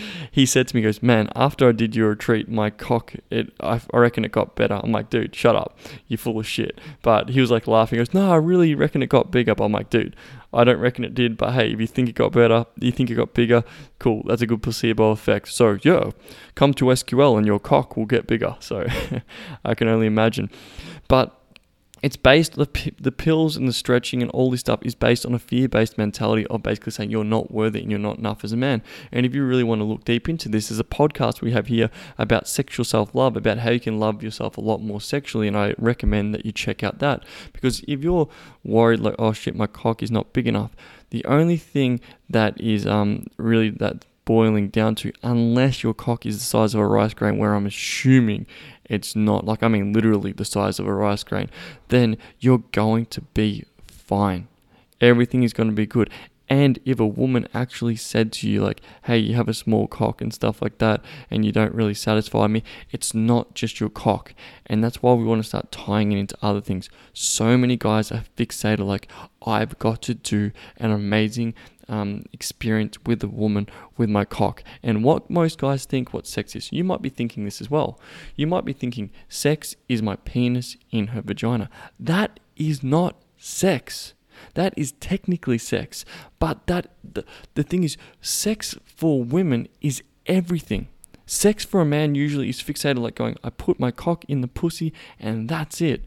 he 0.30 0.46
said 0.46 0.68
to 0.68 0.76
me, 0.76 0.82
goes, 0.82 1.02
Man, 1.02 1.28
after 1.34 1.68
I 1.68 1.72
did 1.72 1.96
your 1.96 2.10
retreat, 2.10 2.48
my 2.48 2.70
cock, 2.70 3.14
it, 3.30 3.52
I, 3.60 3.80
I 3.92 3.98
reckon 3.98 4.24
it 4.24 4.32
got 4.32 4.54
better. 4.54 4.80
I'm 4.82 4.92
like, 4.92 5.10
Dude, 5.10 5.34
shut 5.34 5.56
up. 5.56 5.76
You're 6.06 6.18
full 6.18 6.38
of 6.38 6.46
shit. 6.46 6.80
But 7.02 7.30
he 7.30 7.40
was 7.40 7.50
like 7.50 7.66
laughing. 7.66 7.98
He 7.98 8.04
goes, 8.04 8.14
No, 8.14 8.30
I 8.30 8.36
really 8.36 8.74
reckon 8.74 9.02
it 9.02 9.08
got 9.08 9.30
bigger. 9.30 9.54
But 9.54 9.64
I'm 9.64 9.72
like, 9.72 9.90
Dude, 9.90 10.16
I 10.54 10.64
don't 10.64 10.78
reckon 10.78 11.04
it 11.04 11.14
did, 11.14 11.36
but 11.36 11.52
hey, 11.52 11.72
if 11.72 11.80
you 11.80 11.86
think 11.86 12.08
it 12.08 12.14
got 12.14 12.32
better, 12.32 12.66
you 12.80 12.92
think 12.92 13.10
it 13.10 13.14
got 13.14 13.34
bigger, 13.34 13.64
cool. 13.98 14.22
That's 14.26 14.42
a 14.42 14.46
good 14.46 14.62
placebo 14.62 15.10
effect. 15.10 15.48
So, 15.48 15.78
yeah, 15.82 16.10
come 16.54 16.74
to 16.74 16.86
SQL 16.86 17.36
and 17.36 17.46
your 17.46 17.58
cock 17.58 17.96
will 17.96 18.06
get 18.06 18.26
bigger. 18.26 18.56
So, 18.60 18.86
I 19.64 19.74
can 19.74 19.88
only 19.88 20.06
imagine. 20.06 20.50
But 21.08 21.38
it's 22.02 22.16
based 22.16 22.54
the 22.54 22.68
the 23.00 23.12
pills 23.12 23.56
and 23.56 23.66
the 23.68 23.72
stretching 23.72 24.20
and 24.20 24.30
all 24.32 24.50
this 24.50 24.60
stuff 24.60 24.80
is 24.82 24.94
based 24.94 25.24
on 25.24 25.32
a 25.32 25.38
fear-based 25.38 25.96
mentality 25.96 26.46
of 26.48 26.62
basically 26.62 26.92
saying 26.92 27.10
you're 27.10 27.24
not 27.24 27.50
worthy 27.50 27.80
and 27.80 27.90
you're 27.90 28.00
not 28.00 28.18
enough 28.18 28.44
as 28.44 28.52
a 28.52 28.56
man. 28.56 28.82
And 29.10 29.24
if 29.24 29.34
you 29.34 29.44
really 29.44 29.62
want 29.62 29.80
to 29.80 29.84
look 29.84 30.04
deep 30.04 30.28
into 30.28 30.48
this, 30.48 30.68
there's 30.68 30.80
a 30.80 30.84
podcast 30.84 31.40
we 31.40 31.52
have 31.52 31.68
here 31.68 31.90
about 32.18 32.48
sexual 32.48 32.84
self-love, 32.84 33.36
about 33.36 33.58
how 33.58 33.70
you 33.70 33.80
can 33.80 33.98
love 33.98 34.22
yourself 34.22 34.58
a 34.58 34.60
lot 34.60 34.82
more 34.82 35.00
sexually, 35.00 35.48
and 35.48 35.56
I 35.56 35.74
recommend 35.78 36.34
that 36.34 36.44
you 36.44 36.52
check 36.52 36.82
out 36.82 36.98
that 36.98 37.24
because 37.52 37.82
if 37.88 38.02
you're 38.02 38.28
worried 38.64 39.00
like 39.00 39.14
oh 39.18 39.32
shit 39.32 39.54
my 39.54 39.66
cock 39.66 40.02
is 40.02 40.10
not 40.10 40.32
big 40.32 40.46
enough, 40.46 40.76
the 41.10 41.24
only 41.24 41.56
thing 41.56 42.00
that 42.28 42.60
is 42.60 42.86
um 42.86 43.26
really 43.38 43.70
that 43.70 44.04
boiling 44.24 44.68
down 44.68 44.94
to, 44.94 45.12
unless 45.22 45.82
your 45.82 45.94
cock 45.94 46.24
is 46.26 46.38
the 46.38 46.44
size 46.44 46.74
of 46.74 46.80
a 46.80 46.86
rice 46.86 47.14
grain, 47.14 47.38
where 47.38 47.54
I'm 47.54 47.66
assuming 47.66 48.46
it's 48.84 49.16
not, 49.16 49.44
like 49.44 49.62
I 49.62 49.68
mean 49.68 49.92
literally 49.92 50.32
the 50.32 50.44
size 50.44 50.78
of 50.78 50.86
a 50.86 50.94
rice 50.94 51.24
grain, 51.24 51.50
then 51.88 52.16
you're 52.40 52.64
going 52.72 53.06
to 53.06 53.20
be 53.20 53.64
fine. 53.86 54.48
Everything 55.00 55.42
is 55.42 55.52
going 55.52 55.68
to 55.68 55.74
be 55.74 55.86
good. 55.86 56.10
And 56.46 56.78
if 56.84 57.00
a 57.00 57.06
woman 57.06 57.48
actually 57.54 57.96
said 57.96 58.30
to 58.34 58.48
you, 58.48 58.62
like, 58.62 58.82
hey, 59.04 59.16
you 59.16 59.34
have 59.34 59.48
a 59.48 59.54
small 59.54 59.86
cock 59.86 60.20
and 60.20 60.32
stuff 60.32 60.60
like 60.60 60.76
that, 60.76 61.02
and 61.30 61.42
you 61.42 61.52
don't 61.52 61.74
really 61.74 61.94
satisfy 61.94 62.46
me, 62.48 62.62
it's 62.90 63.14
not 63.14 63.54
just 63.54 63.80
your 63.80 63.88
cock. 63.88 64.34
And 64.66 64.84
that's 64.84 65.02
why 65.02 65.14
we 65.14 65.24
want 65.24 65.42
to 65.42 65.48
start 65.48 65.72
tying 65.72 66.12
it 66.12 66.18
into 66.18 66.36
other 66.42 66.60
things. 66.60 66.90
So 67.14 67.56
many 67.56 67.78
guys 67.78 68.12
are 68.12 68.24
fixated, 68.36 68.86
like, 68.86 69.08
I've 69.46 69.78
got 69.78 70.02
to 70.02 70.14
do 70.14 70.52
an 70.76 70.90
amazing 70.90 71.54
um, 71.88 72.24
experience 72.32 72.98
with 73.06 73.22
a 73.22 73.28
woman 73.28 73.68
with 73.96 74.08
my 74.08 74.24
cock. 74.24 74.62
And 74.82 75.04
what 75.04 75.30
most 75.30 75.58
guys 75.58 75.84
think 75.84 76.12
what 76.12 76.26
sex 76.26 76.54
is, 76.56 76.72
you 76.72 76.84
might 76.84 77.02
be 77.02 77.08
thinking 77.08 77.44
this 77.44 77.60
as 77.60 77.70
well. 77.70 77.98
You 78.36 78.46
might 78.46 78.64
be 78.64 78.72
thinking, 78.72 79.10
sex 79.28 79.76
is 79.88 80.02
my 80.02 80.16
penis 80.16 80.76
in 80.90 81.08
her 81.08 81.22
vagina. 81.22 81.68
That 81.98 82.40
is 82.56 82.82
not 82.82 83.16
sex. 83.36 84.14
That 84.54 84.74
is 84.76 84.92
technically 84.92 85.58
sex. 85.58 86.04
But 86.38 86.66
that 86.66 86.90
the, 87.04 87.24
the 87.54 87.62
thing 87.62 87.84
is, 87.84 87.96
sex 88.20 88.76
for 88.84 89.22
women 89.22 89.68
is 89.80 90.02
everything. 90.26 90.88
Sex 91.26 91.64
for 91.64 91.80
a 91.80 91.86
man 91.86 92.14
usually 92.14 92.48
is 92.48 92.62
fixated 92.62 92.98
like 92.98 93.14
going, 93.14 93.36
I 93.42 93.50
put 93.50 93.80
my 93.80 93.90
cock 93.90 94.24
in 94.28 94.42
the 94.42 94.48
pussy 94.48 94.92
and 95.18 95.48
that's 95.48 95.80
it. 95.80 96.04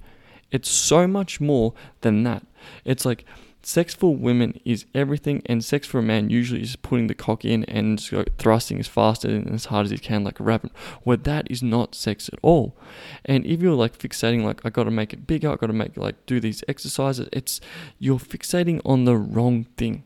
It's 0.51 0.69
so 0.69 1.07
much 1.07 1.41
more 1.41 1.73
than 2.01 2.23
that. 2.23 2.45
It's 2.85 3.03
like 3.03 3.25
Sex 3.63 3.93
for 3.93 4.15
women 4.15 4.59
is 4.63 4.85
everything, 4.95 5.41
and 5.45 5.63
sex 5.63 5.85
for 5.85 5.99
a 5.99 6.03
man 6.03 6.29
usually 6.29 6.61
is 6.61 6.75
putting 6.77 7.07
the 7.07 7.13
cock 7.13 7.43
in 7.43 7.65
and 7.65 7.99
thrusting 8.37 8.79
as 8.79 8.87
fast 8.87 9.25
and 9.25 9.49
as 9.49 9.65
hard 9.65 9.85
as 9.85 9.91
he 9.91 9.97
can, 9.97 10.23
like 10.23 10.39
a 10.39 10.43
rabbit. 10.43 10.71
Where 11.03 11.17
that 11.17 11.51
is 11.51 11.61
not 11.61 11.93
sex 11.93 12.29
at 12.31 12.39
all. 12.41 12.77
And 13.25 13.45
if 13.45 13.61
you're 13.61 13.73
like 13.73 13.97
fixating, 13.97 14.43
like 14.43 14.61
I 14.65 14.69
got 14.69 14.85
to 14.85 14.91
make 14.91 15.11
it 15.11 15.27
bigger, 15.27 15.51
I 15.51 15.55
got 15.55 15.67
to 15.67 15.73
make 15.73 15.97
like 15.97 16.25
do 16.25 16.39
these 16.39 16.63
exercises, 16.67 17.27
it's 17.33 17.59
you're 17.99 18.19
fixating 18.19 18.79
on 18.85 19.05
the 19.05 19.17
wrong 19.17 19.65
thing. 19.75 20.05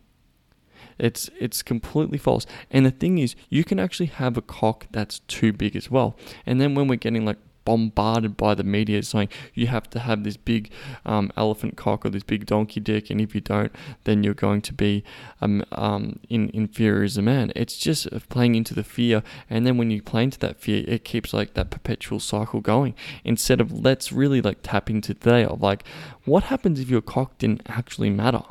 It's 0.97 1.29
it's 1.39 1.61
completely 1.61 2.17
false. 2.17 2.45
And 2.69 2.85
the 2.85 2.91
thing 2.91 3.17
is, 3.17 3.35
you 3.49 3.63
can 3.63 3.79
actually 3.79 4.07
have 4.07 4.37
a 4.37 4.41
cock 4.41 4.87
that's 4.91 5.19
too 5.27 5.51
big 5.53 5.75
as 5.75 5.91
well. 5.91 6.17
And 6.45 6.59
then 6.59 6.73
when 6.73 6.87
we're 6.87 6.95
getting 6.95 7.25
like 7.25 7.37
bombarded 7.65 8.37
by 8.37 8.55
the 8.55 8.63
media 8.63 9.03
saying 9.03 9.29
you 9.53 9.67
have 9.67 9.89
to 9.91 9.99
have 9.99 10.23
this 10.23 10.37
big 10.37 10.71
um, 11.05 11.31
elephant 11.37 11.77
cock 11.77 12.05
or 12.05 12.09
this 12.09 12.23
big 12.23 12.45
donkey 12.45 12.79
dick, 12.79 13.09
and 13.09 13.21
if 13.21 13.35
you 13.35 13.41
don't, 13.41 13.71
then 14.03 14.23
you're 14.23 14.33
going 14.33 14.61
to 14.61 14.73
be 14.73 15.03
um, 15.41 15.63
um, 15.71 16.19
in, 16.29 16.49
inferior 16.53 17.03
as 17.03 17.17
a 17.17 17.21
man. 17.21 17.51
It's 17.55 17.77
just 17.77 18.07
playing 18.29 18.55
into 18.55 18.73
the 18.73 18.83
fear, 18.83 19.23
and 19.49 19.65
then 19.65 19.77
when 19.77 19.91
you 19.91 20.01
play 20.01 20.23
into 20.23 20.39
that 20.39 20.59
fear, 20.59 20.83
it 20.87 21.03
keeps 21.03 21.33
like 21.33 21.53
that 21.53 21.69
perpetual 21.69 22.19
cycle 22.19 22.61
going. 22.61 22.95
Instead 23.23 23.61
of 23.61 23.71
let's 23.71 24.11
really 24.11 24.41
like 24.41 24.59
tap 24.63 24.89
into 24.89 25.13
today 25.13 25.43
of 25.45 25.61
like, 25.61 25.83
what 26.25 26.43
happens 26.45 26.79
if 26.79 26.89
your 26.89 27.01
cock 27.01 27.37
didn't 27.37 27.61
actually 27.67 28.09
matter? 28.09 28.43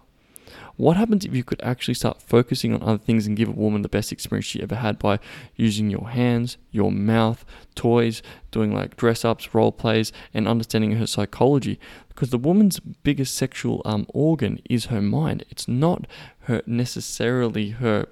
What 0.80 0.96
happens 0.96 1.26
if 1.26 1.34
you 1.34 1.44
could 1.44 1.60
actually 1.60 1.92
start 1.92 2.22
focusing 2.22 2.72
on 2.72 2.82
other 2.82 2.96
things 2.96 3.26
and 3.26 3.36
give 3.36 3.50
a 3.50 3.52
woman 3.52 3.82
the 3.82 3.88
best 3.90 4.12
experience 4.12 4.46
she 4.46 4.62
ever 4.62 4.76
had 4.76 4.98
by 4.98 5.18
using 5.54 5.90
your 5.90 6.08
hands, 6.08 6.56
your 6.70 6.90
mouth, 6.90 7.44
toys, 7.74 8.22
doing 8.50 8.72
like 8.72 8.96
dress 8.96 9.22
ups, 9.22 9.54
role 9.54 9.72
plays, 9.72 10.10
and 10.32 10.48
understanding 10.48 10.92
her 10.92 11.06
psychology? 11.06 11.78
Because 12.08 12.30
the 12.30 12.38
woman's 12.38 12.80
biggest 12.80 13.34
sexual 13.34 13.82
um, 13.84 14.06
organ 14.14 14.58
is 14.70 14.86
her 14.86 15.02
mind. 15.02 15.44
It's 15.50 15.68
not 15.68 16.06
her 16.44 16.62
necessarily 16.64 17.70
her 17.72 18.06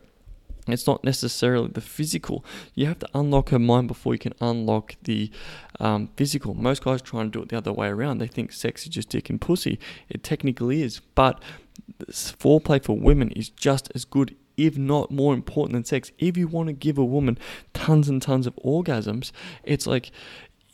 it's 0.72 0.86
not 0.86 1.04
necessarily 1.04 1.68
the 1.68 1.80
physical. 1.80 2.44
You 2.74 2.86
have 2.86 2.98
to 3.00 3.08
unlock 3.14 3.50
her 3.50 3.58
mind 3.58 3.88
before 3.88 4.14
you 4.14 4.18
can 4.18 4.34
unlock 4.40 4.96
the 5.02 5.30
um, 5.80 6.10
physical. 6.16 6.54
Most 6.54 6.84
guys 6.84 7.02
try 7.02 7.22
and 7.22 7.32
do 7.32 7.42
it 7.42 7.48
the 7.48 7.58
other 7.58 7.72
way 7.72 7.88
around. 7.88 8.18
They 8.18 8.26
think 8.26 8.52
sex 8.52 8.82
is 8.82 8.88
just 8.88 9.08
dick 9.08 9.30
and 9.30 9.40
pussy. 9.40 9.78
It 10.08 10.22
technically 10.22 10.82
is, 10.82 11.00
but 11.14 11.42
foreplay 12.08 12.82
for 12.82 12.98
women 12.98 13.30
is 13.30 13.48
just 13.48 13.90
as 13.94 14.04
good, 14.04 14.36
if 14.56 14.76
not 14.76 15.10
more 15.10 15.34
important 15.34 15.74
than 15.74 15.84
sex. 15.84 16.10
If 16.18 16.36
you 16.36 16.48
want 16.48 16.68
to 16.68 16.72
give 16.72 16.98
a 16.98 17.04
woman 17.04 17.38
tons 17.74 18.08
and 18.08 18.20
tons 18.20 18.46
of 18.46 18.56
orgasms, 18.56 19.32
it's 19.64 19.86
like 19.86 20.10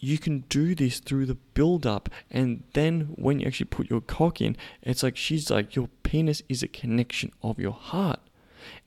you 0.04 0.18
can 0.18 0.40
do 0.48 0.74
this 0.74 1.00
through 1.00 1.24
the 1.26 1.34
build 1.34 1.86
up 1.86 2.10
and 2.30 2.62
then 2.74 3.12
when 3.14 3.40
you 3.40 3.46
actually 3.46 3.64
put 3.66 3.88
your 3.88 4.02
cock 4.02 4.40
in 4.40 4.54
it's 4.82 5.02
like 5.02 5.16
she's 5.16 5.50
like 5.50 5.74
your 5.74 5.88
penis 6.02 6.42
is 6.46 6.62
a 6.62 6.68
connection 6.68 7.32
of 7.42 7.58
your 7.58 7.72
heart 7.72 8.20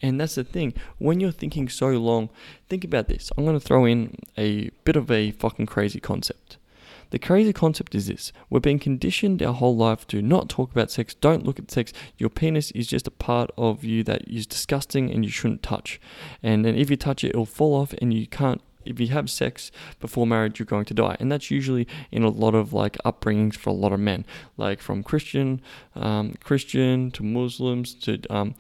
and 0.02 0.20
that's 0.20 0.36
the 0.36 0.44
thing 0.44 0.74
when 0.98 1.20
you're 1.20 1.32
thinking 1.32 1.70
so 1.70 1.90
long 1.90 2.30
think 2.70 2.84
about 2.84 3.08
this 3.08 3.32
i'm 3.38 3.46
going 3.46 3.60
to 3.60 3.66
throw 3.66 3.86
in 3.86 4.16
a 4.38 4.70
bit 4.84 4.96
of 4.96 5.10
a 5.12 5.32
fucking 5.32 5.66
crazy 5.66 6.00
concept 6.00 6.58
the 7.10 7.20
crazy 7.20 7.54
concept 7.54 7.96
is 7.96 8.08
this 8.08 8.34
we're 8.50 8.60
being 8.60 8.80
conditioned 8.80 9.42
our 9.42 9.54
whole 9.54 9.76
life 9.76 10.06
to 10.08 10.22
not 10.22 10.50
talk 10.50 10.72
about 10.72 10.92
sex, 10.92 11.14
don't 11.14 11.46
look 11.46 11.58
at 11.60 11.72
sex. 11.72 11.94
Your 12.18 12.30
penis 12.30 12.72
is 12.72 12.88
just 12.88 13.08
a 13.08 13.12
part 13.12 13.50
of 13.58 13.84
you 13.84 14.04
that 14.04 14.28
is 14.28 14.46
disgusting 14.46 15.10
and 15.12 15.24
you 15.24 15.32
shouldn't 15.32 15.64
touch. 15.64 16.02
And 16.44 16.66
then 16.66 16.76
if 16.76 16.90
you 16.90 16.98
touch 16.98 17.24
it, 17.24 17.30
it'll 17.30 17.46
fall 17.46 17.76
off 17.76 17.94
and 18.02 18.14
you 18.14 18.28
can't 18.28 18.62
if 18.88 19.00
you 19.02 19.08
have 19.08 19.30
sex 19.30 19.70
before 20.00 20.26
marriage, 20.26 20.60
you're 20.60 20.66
going 20.66 20.86
to 20.86 20.94
die. 20.94 21.18
And 21.20 21.30
that's 21.30 21.52
usually 21.52 21.88
in 22.10 22.24
a 22.24 22.30
lot 22.30 22.56
of 22.56 22.74
like 22.74 22.98
upbringings 23.06 23.56
for 23.56 23.70
a 23.70 23.74
lot 23.74 23.92
of 23.92 24.00
men, 24.00 24.26
like 24.56 24.82
from 24.82 25.04
Christian, 25.04 25.62
um, 25.96 26.36
Christian 26.42 27.12
to 27.12 27.24
Muslims 27.24 27.94
to 27.96 28.22
um, 28.30 28.56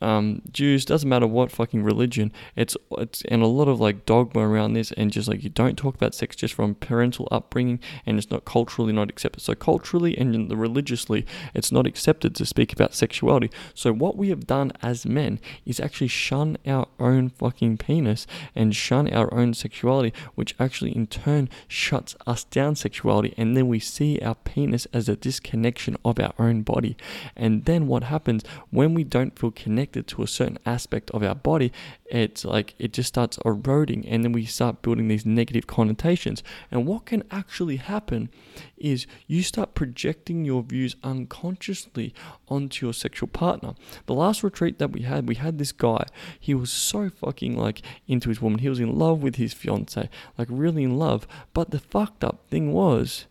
um, 0.00 0.42
Jews, 0.50 0.84
doesn't 0.84 1.08
matter 1.08 1.26
what 1.26 1.50
fucking 1.50 1.82
religion. 1.82 2.32
It's 2.56 2.76
it's 2.92 3.22
and 3.22 3.42
a 3.42 3.46
lot 3.46 3.68
of 3.68 3.80
like 3.80 4.06
dogma 4.06 4.48
around 4.48 4.72
this, 4.72 4.92
and 4.92 5.10
just 5.10 5.28
like 5.28 5.44
you 5.44 5.50
don't 5.50 5.76
talk 5.76 5.94
about 5.94 6.14
sex 6.14 6.36
just 6.36 6.54
from 6.54 6.74
parental 6.74 7.28
upbringing, 7.30 7.80
and 8.06 8.18
it's 8.18 8.30
not 8.30 8.44
culturally 8.44 8.92
not 8.92 9.10
accepted. 9.10 9.42
So 9.42 9.54
culturally 9.54 10.16
and 10.16 10.50
the 10.50 10.56
religiously, 10.56 11.26
it's 11.54 11.70
not 11.70 11.86
accepted 11.86 12.34
to 12.36 12.46
speak 12.46 12.72
about 12.72 12.94
sexuality. 12.94 13.50
So 13.74 13.92
what 13.92 14.16
we 14.16 14.30
have 14.30 14.46
done 14.46 14.72
as 14.82 15.06
men 15.06 15.40
is 15.66 15.80
actually 15.80 16.08
shun 16.08 16.56
our 16.66 16.86
own 16.98 17.30
fucking 17.30 17.78
penis 17.78 18.26
and 18.54 18.74
shun 18.74 19.12
our 19.12 19.32
own 19.34 19.54
sexuality, 19.54 20.12
which 20.34 20.54
actually 20.58 20.94
in 20.96 21.06
turn 21.06 21.48
shuts 21.68 22.16
us 22.26 22.44
down 22.44 22.76
sexuality, 22.76 23.34
and 23.36 23.56
then 23.56 23.68
we 23.68 23.78
see 23.78 24.18
our 24.20 24.34
penis 24.34 24.86
as 24.92 25.08
a 25.08 25.16
disconnection 25.16 25.96
of 26.04 26.18
our 26.18 26.34
own 26.38 26.62
body. 26.62 26.96
And 27.36 27.64
then 27.64 27.86
what 27.86 28.04
happens 28.04 28.44
when 28.70 28.94
we 28.94 29.04
don't 29.04 29.38
feel 29.38 29.50
connected 29.50 29.73
connected 29.74 30.06
to 30.06 30.22
a 30.22 30.26
certain 30.28 30.58
aspect 30.64 31.10
of 31.10 31.24
our 31.24 31.34
body, 31.34 31.72
it's 32.06 32.44
like 32.44 32.76
it 32.78 32.92
just 32.92 33.08
starts 33.08 33.38
eroding 33.44 34.06
and 34.06 34.22
then 34.22 34.30
we 34.30 34.44
start 34.44 34.82
building 34.82 35.08
these 35.08 35.26
negative 35.26 35.66
connotations. 35.66 36.44
And 36.70 36.86
what 36.86 37.06
can 37.06 37.24
actually 37.32 37.78
happen 37.78 38.30
is 38.76 39.08
you 39.26 39.42
start 39.42 39.74
projecting 39.74 40.44
your 40.44 40.62
views 40.62 40.94
unconsciously 41.02 42.14
onto 42.46 42.86
your 42.86 42.92
sexual 42.92 43.26
partner. 43.26 43.74
The 44.06 44.14
last 44.14 44.44
retreat 44.44 44.78
that 44.78 44.92
we 44.92 45.02
had, 45.02 45.28
we 45.28 45.34
had 45.34 45.58
this 45.58 45.72
guy. 45.72 46.04
He 46.38 46.54
was 46.54 46.70
so 46.70 47.10
fucking 47.10 47.56
like 47.56 47.82
into 48.06 48.28
his 48.28 48.40
woman. 48.40 48.60
He 48.60 48.68
was 48.68 48.78
in 48.78 48.96
love 48.96 49.24
with 49.24 49.34
his 49.34 49.52
fiance, 49.52 50.08
like 50.38 50.48
really 50.48 50.84
in 50.84 50.98
love. 50.98 51.26
But 51.52 51.72
the 51.72 51.80
fucked 51.80 52.22
up 52.22 52.48
thing 52.48 52.72
was, 52.72 53.26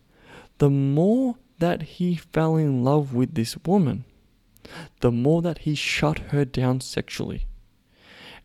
the 0.58 0.68
more 0.68 1.36
that 1.58 1.82
he 1.96 2.16
fell 2.16 2.56
in 2.56 2.84
love 2.84 3.14
with 3.14 3.34
this 3.34 3.56
woman, 3.64 4.04
the 5.00 5.10
more 5.10 5.42
that 5.42 5.58
he 5.58 5.74
shut 5.74 6.18
her 6.30 6.44
down 6.44 6.80
sexually. 6.80 7.46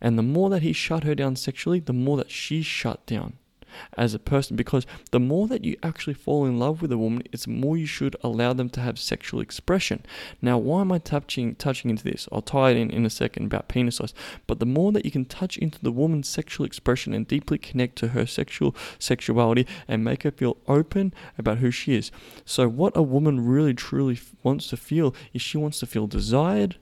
And 0.00 0.18
the 0.18 0.22
more 0.22 0.50
that 0.50 0.62
he 0.62 0.72
shut 0.72 1.04
her 1.04 1.14
down 1.14 1.36
sexually, 1.36 1.80
the 1.80 1.92
more 1.92 2.16
that 2.16 2.30
she 2.30 2.62
shut 2.62 3.04
down 3.06 3.34
as 3.96 4.14
a 4.14 4.18
person 4.18 4.56
because 4.56 4.86
the 5.10 5.20
more 5.20 5.48
that 5.48 5.64
you 5.64 5.76
actually 5.82 6.14
fall 6.14 6.46
in 6.46 6.58
love 6.58 6.82
with 6.82 6.92
a 6.92 6.98
woman, 6.98 7.22
it's 7.32 7.46
more 7.46 7.76
you 7.76 7.86
should 7.86 8.16
allow 8.22 8.52
them 8.52 8.70
to 8.70 8.80
have 8.80 8.98
sexual 8.98 9.40
expression. 9.40 10.04
Now, 10.40 10.58
why 10.58 10.80
am 10.82 10.92
I 10.92 10.98
touching 10.98 11.54
touching 11.54 11.90
into 11.90 12.04
this? 12.04 12.28
I'll 12.32 12.42
tie 12.42 12.70
it 12.70 12.76
in 12.76 12.90
in 12.90 13.06
a 13.06 13.10
second 13.10 13.46
about 13.46 13.68
penis 13.68 13.96
size. 13.96 14.14
But 14.46 14.58
the 14.58 14.66
more 14.66 14.92
that 14.92 15.04
you 15.04 15.10
can 15.10 15.24
touch 15.24 15.56
into 15.58 15.80
the 15.80 15.92
woman's 15.92 16.28
sexual 16.28 16.66
expression 16.66 17.12
and 17.12 17.26
deeply 17.26 17.58
connect 17.58 17.96
to 17.96 18.08
her 18.08 18.26
sexual 18.26 18.74
sexuality 18.98 19.66
and 19.88 20.04
make 20.04 20.22
her 20.22 20.30
feel 20.30 20.56
open 20.68 21.12
about 21.38 21.58
who 21.58 21.70
she 21.70 21.94
is. 21.94 22.10
So, 22.44 22.68
what 22.68 22.96
a 22.96 23.02
woman 23.02 23.46
really 23.46 23.74
truly 23.74 24.18
wants 24.42 24.68
to 24.68 24.76
feel 24.76 25.14
is 25.32 25.42
she 25.42 25.58
wants 25.58 25.78
to 25.80 25.86
feel 25.86 26.06
desired 26.06 26.76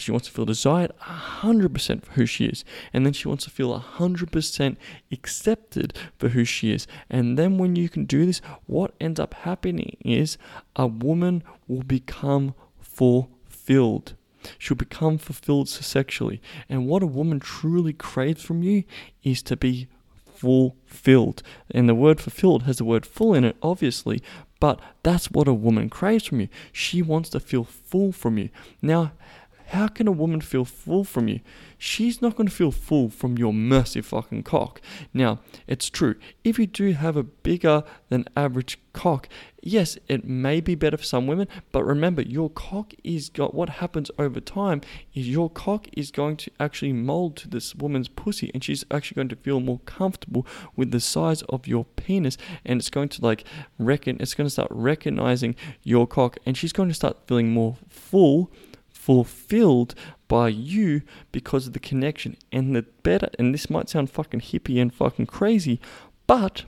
she 0.00 0.10
wants 0.10 0.26
to 0.26 0.32
feel 0.32 0.44
desired 0.44 0.92
100% 1.00 2.04
for 2.04 2.12
who 2.12 2.26
she 2.26 2.46
is. 2.46 2.64
And 2.92 3.04
then 3.04 3.12
she 3.12 3.28
wants 3.28 3.44
to 3.44 3.50
feel 3.50 3.78
100% 3.78 4.76
accepted 5.12 5.96
for 6.18 6.30
who 6.30 6.44
she 6.44 6.72
is. 6.72 6.86
And 7.08 7.38
then 7.38 7.58
when 7.58 7.76
you 7.76 7.88
can 7.88 8.04
do 8.04 8.26
this, 8.26 8.40
what 8.66 8.94
ends 9.00 9.20
up 9.20 9.34
happening 9.34 9.96
is 10.04 10.38
a 10.74 10.86
woman 10.86 11.42
will 11.68 11.82
become 11.82 12.54
fulfilled. 12.80 14.14
She'll 14.58 14.76
become 14.76 15.18
fulfilled 15.18 15.68
sexually. 15.68 16.40
And 16.68 16.86
what 16.86 17.02
a 17.02 17.06
woman 17.06 17.40
truly 17.40 17.92
craves 17.92 18.42
from 18.42 18.62
you 18.62 18.84
is 19.22 19.42
to 19.44 19.56
be 19.56 19.88
fulfilled. 20.36 21.42
And 21.70 21.88
the 21.88 21.94
word 21.94 22.20
fulfilled 22.20 22.64
has 22.64 22.78
the 22.78 22.84
word 22.84 23.06
full 23.06 23.34
in 23.34 23.44
it, 23.44 23.56
obviously, 23.62 24.22
but 24.60 24.80
that's 25.02 25.30
what 25.30 25.48
a 25.48 25.54
woman 25.54 25.88
craves 25.90 26.24
from 26.24 26.40
you. 26.40 26.48
She 26.72 27.02
wants 27.02 27.28
to 27.30 27.40
feel 27.40 27.64
full 27.64 28.12
from 28.12 28.38
you. 28.38 28.50
Now, 28.80 29.12
how 29.66 29.88
can 29.88 30.06
a 30.06 30.12
woman 30.12 30.40
feel 30.40 30.64
full 30.64 31.02
from 31.04 31.26
you? 31.28 31.40
She's 31.76 32.22
not 32.22 32.36
going 32.36 32.48
to 32.48 32.54
feel 32.54 32.70
full 32.70 33.10
from 33.10 33.36
your 33.36 33.52
massive 33.52 34.06
fucking 34.06 34.44
cock. 34.44 34.80
Now, 35.12 35.40
it's 35.66 35.90
true. 35.90 36.14
If 36.44 36.58
you 36.58 36.66
do 36.66 36.92
have 36.92 37.16
a 37.16 37.22
bigger 37.22 37.82
than 38.08 38.26
average 38.36 38.78
cock, 38.92 39.28
yes, 39.60 39.98
it 40.08 40.24
may 40.24 40.60
be 40.60 40.74
better 40.74 40.96
for 40.96 41.04
some 41.04 41.26
women, 41.26 41.48
but 41.72 41.84
remember, 41.84 42.22
your 42.22 42.48
cock 42.48 42.94
is 43.02 43.28
got 43.28 43.54
what 43.54 43.68
happens 43.68 44.10
over 44.18 44.40
time 44.40 44.80
is 45.14 45.28
your 45.28 45.50
cock 45.50 45.88
is 45.92 46.10
going 46.10 46.36
to 46.38 46.50
actually 46.60 46.92
mold 46.92 47.36
to 47.36 47.48
this 47.48 47.74
woman's 47.74 48.08
pussy, 48.08 48.50
and 48.54 48.62
she's 48.62 48.84
actually 48.90 49.16
going 49.16 49.28
to 49.28 49.36
feel 49.36 49.60
more 49.60 49.80
comfortable 49.80 50.46
with 50.76 50.92
the 50.92 51.00
size 51.00 51.42
of 51.42 51.66
your 51.66 51.84
penis, 51.96 52.38
and 52.64 52.78
it's 52.80 52.90
going 52.90 53.08
to 53.08 53.22
like 53.22 53.44
reckon, 53.78 54.16
it's 54.20 54.34
going 54.34 54.46
to 54.46 54.50
start 54.50 54.68
recognizing 54.70 55.56
your 55.82 56.06
cock, 56.06 56.38
and 56.46 56.56
she's 56.56 56.72
going 56.72 56.88
to 56.88 56.94
start 56.94 57.18
feeling 57.26 57.50
more 57.50 57.76
full 57.88 58.50
fulfilled 59.06 59.94
by 60.26 60.48
you 60.48 61.02
because 61.30 61.68
of 61.68 61.74
the 61.74 61.78
connection. 61.78 62.36
And 62.50 62.74
the 62.74 62.82
better, 63.04 63.28
and 63.38 63.54
this 63.54 63.70
might 63.70 63.88
sound 63.88 64.10
fucking 64.10 64.40
hippie 64.40 64.82
and 64.82 64.92
fucking 64.92 65.26
crazy, 65.26 65.80
but 66.26 66.64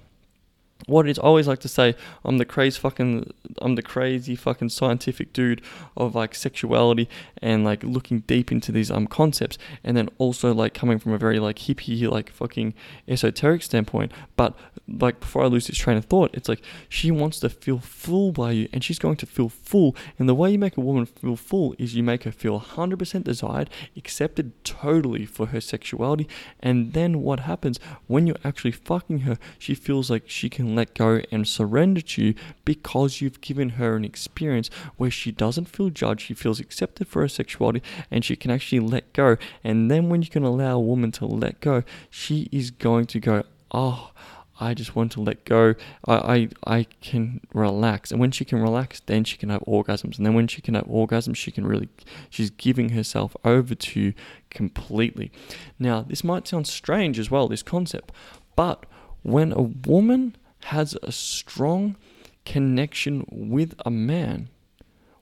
what 0.89 1.07
it 1.07 1.11
is, 1.11 1.19
always 1.19 1.47
like 1.47 1.61
to 1.61 1.69
say, 1.69 1.95
I'm 2.25 2.39
the 2.39 2.45
crazy 2.45 2.79
fucking, 2.79 3.33
I'm 3.61 3.75
the 3.75 3.83
crazy 3.83 4.35
fucking 4.35 4.71
scientific 4.71 5.33
dude 5.33 5.63
of 5.97 6.15
like 6.15 6.35
sexuality 6.35 7.09
and 7.41 7.65
like 7.65 7.83
looking 7.83 8.21
deep 8.21 8.51
into 8.51 8.73
these 8.73 8.91
um 8.91 9.07
concepts, 9.07 9.59
and 9.85 9.97
then 9.97 10.09
also 10.19 10.53
like 10.53 10.75
coming 10.75 10.99
from 10.99 11.13
a 11.13 11.19
very 11.19 11.39
like 11.39 11.57
hippie 11.57 12.09
like 12.11 12.31
fucking 12.31 12.75
esoteric 13.07 13.63
standpoint. 13.63 14.13
But 14.37 14.57
like 14.89 15.21
before 15.21 15.43
I 15.45 15.47
lose 15.47 15.67
this 15.67 15.77
train 15.77 15.97
of 15.97 16.07
thought, 16.07 16.31
it's 16.33 16.49
like 16.49 16.63
she 16.89 17.11
wants 17.11 17.41
to 17.41 17.49
feel 17.49 17.79
full 17.79 18.33
by 18.33 18.53
you, 18.53 18.69
and 18.73 18.83
she's 18.83 18.99
going 18.99 19.17
to 19.17 19.27
feel 19.27 19.49
full. 19.49 19.95
And 20.19 20.29
the 20.29 20.35
way 20.35 20.51
you 20.51 20.59
make 20.59 20.77
a 20.77 20.81
woman 20.81 21.07
feel 21.07 21.37
full 21.37 21.75
is 21.79 21.95
you 21.95 22.03
make 22.03 22.25
her 22.25 22.33
feel 22.33 22.59
100% 22.61 23.25
desired, 23.25 23.71
accepted 23.97 24.53
totally 24.65 25.27
for 25.27 25.47
her 25.47 25.61
sexuality, 25.61 26.29
and 26.61 26.93
then 26.95 27.23
what 27.23 27.41
happens 27.41 27.79
when 28.07 28.27
you're 28.27 28.37
actually 28.45 28.73
fucking 28.73 29.21
her, 29.21 29.39
she 29.59 29.75
feels 29.75 30.11
like 30.11 30.25
she 30.27 30.49
can 30.49 30.75
let 30.79 30.95
go 30.95 31.21
and 31.31 31.47
surrender 31.47 32.01
to 32.01 32.23
you 32.23 32.35
because 32.65 33.21
you've 33.21 33.41
given 33.41 33.71
her 33.71 33.97
an 33.97 34.05
experience 34.05 34.71
where 34.97 35.11
she 35.11 35.31
doesn't 35.31 35.67
feel 35.67 35.91
judged, 35.91 36.23
she 36.23 36.35
feels 36.35 36.61
accepted 36.61 37.09
for 37.09 37.23
her 37.23 37.29
sexuality, 37.29 37.83
and 38.11 38.25
she 38.25 38.37
can 38.37 38.51
actually 38.51 38.81
let 38.81 39.13
go. 39.13 39.37
And 39.63 39.91
then 39.91 40.09
when 40.09 40.23
you 40.23 40.29
can 40.29 40.45
allow 40.45 40.77
a 40.77 40.81
woman 40.81 41.13
to 41.13 41.27
let 41.27 41.61
go, 41.61 41.83
she 42.11 42.49
is 42.51 42.71
going 42.71 43.07
to 43.07 43.21
go, 43.21 43.45
oh, 43.71 44.13
I 44.61 44.75
just 44.75 44.97
want 44.97 45.13
to 45.13 45.21
let 45.21 45.45
go. 45.45 45.75
I, 46.07 46.15
I, 46.15 46.49
I 46.79 46.87
can 47.01 47.41
relax. 47.55 48.11
And 48.11 48.21
when 48.21 48.33
she 48.33 48.45
can 48.45 48.61
relax, 48.61 49.01
then 49.01 49.25
she 49.25 49.37
can 49.37 49.51
have 49.51 49.63
orgasms. 49.63 50.17
And 50.17 50.27
then 50.27 50.35
when 50.35 50.49
she 50.49 50.61
can 50.61 50.75
have 50.75 50.87
orgasms, 50.87 51.37
she 51.37 51.51
can 51.51 51.67
really, 51.67 51.89
she's 52.29 52.51
giving 52.51 52.91
herself 52.91 53.37
over 53.45 53.75
to 53.75 54.01
you 54.01 54.15
completely. 54.51 55.31
Now, 55.79 56.03
this 56.03 56.25
might 56.25 56.49
sound 56.49 56.67
strange 56.67 57.19
as 57.19 57.31
well, 57.31 57.47
this 57.49 57.63
concept, 57.63 58.11
but 58.57 58.85
when 59.23 59.53
a 59.53 59.63
woman 59.63 60.37
has 60.65 60.97
a 61.03 61.13
strong 61.13 61.97
connection 62.45 63.25
with 63.31 63.75
a 63.85 63.91
man, 63.91 64.49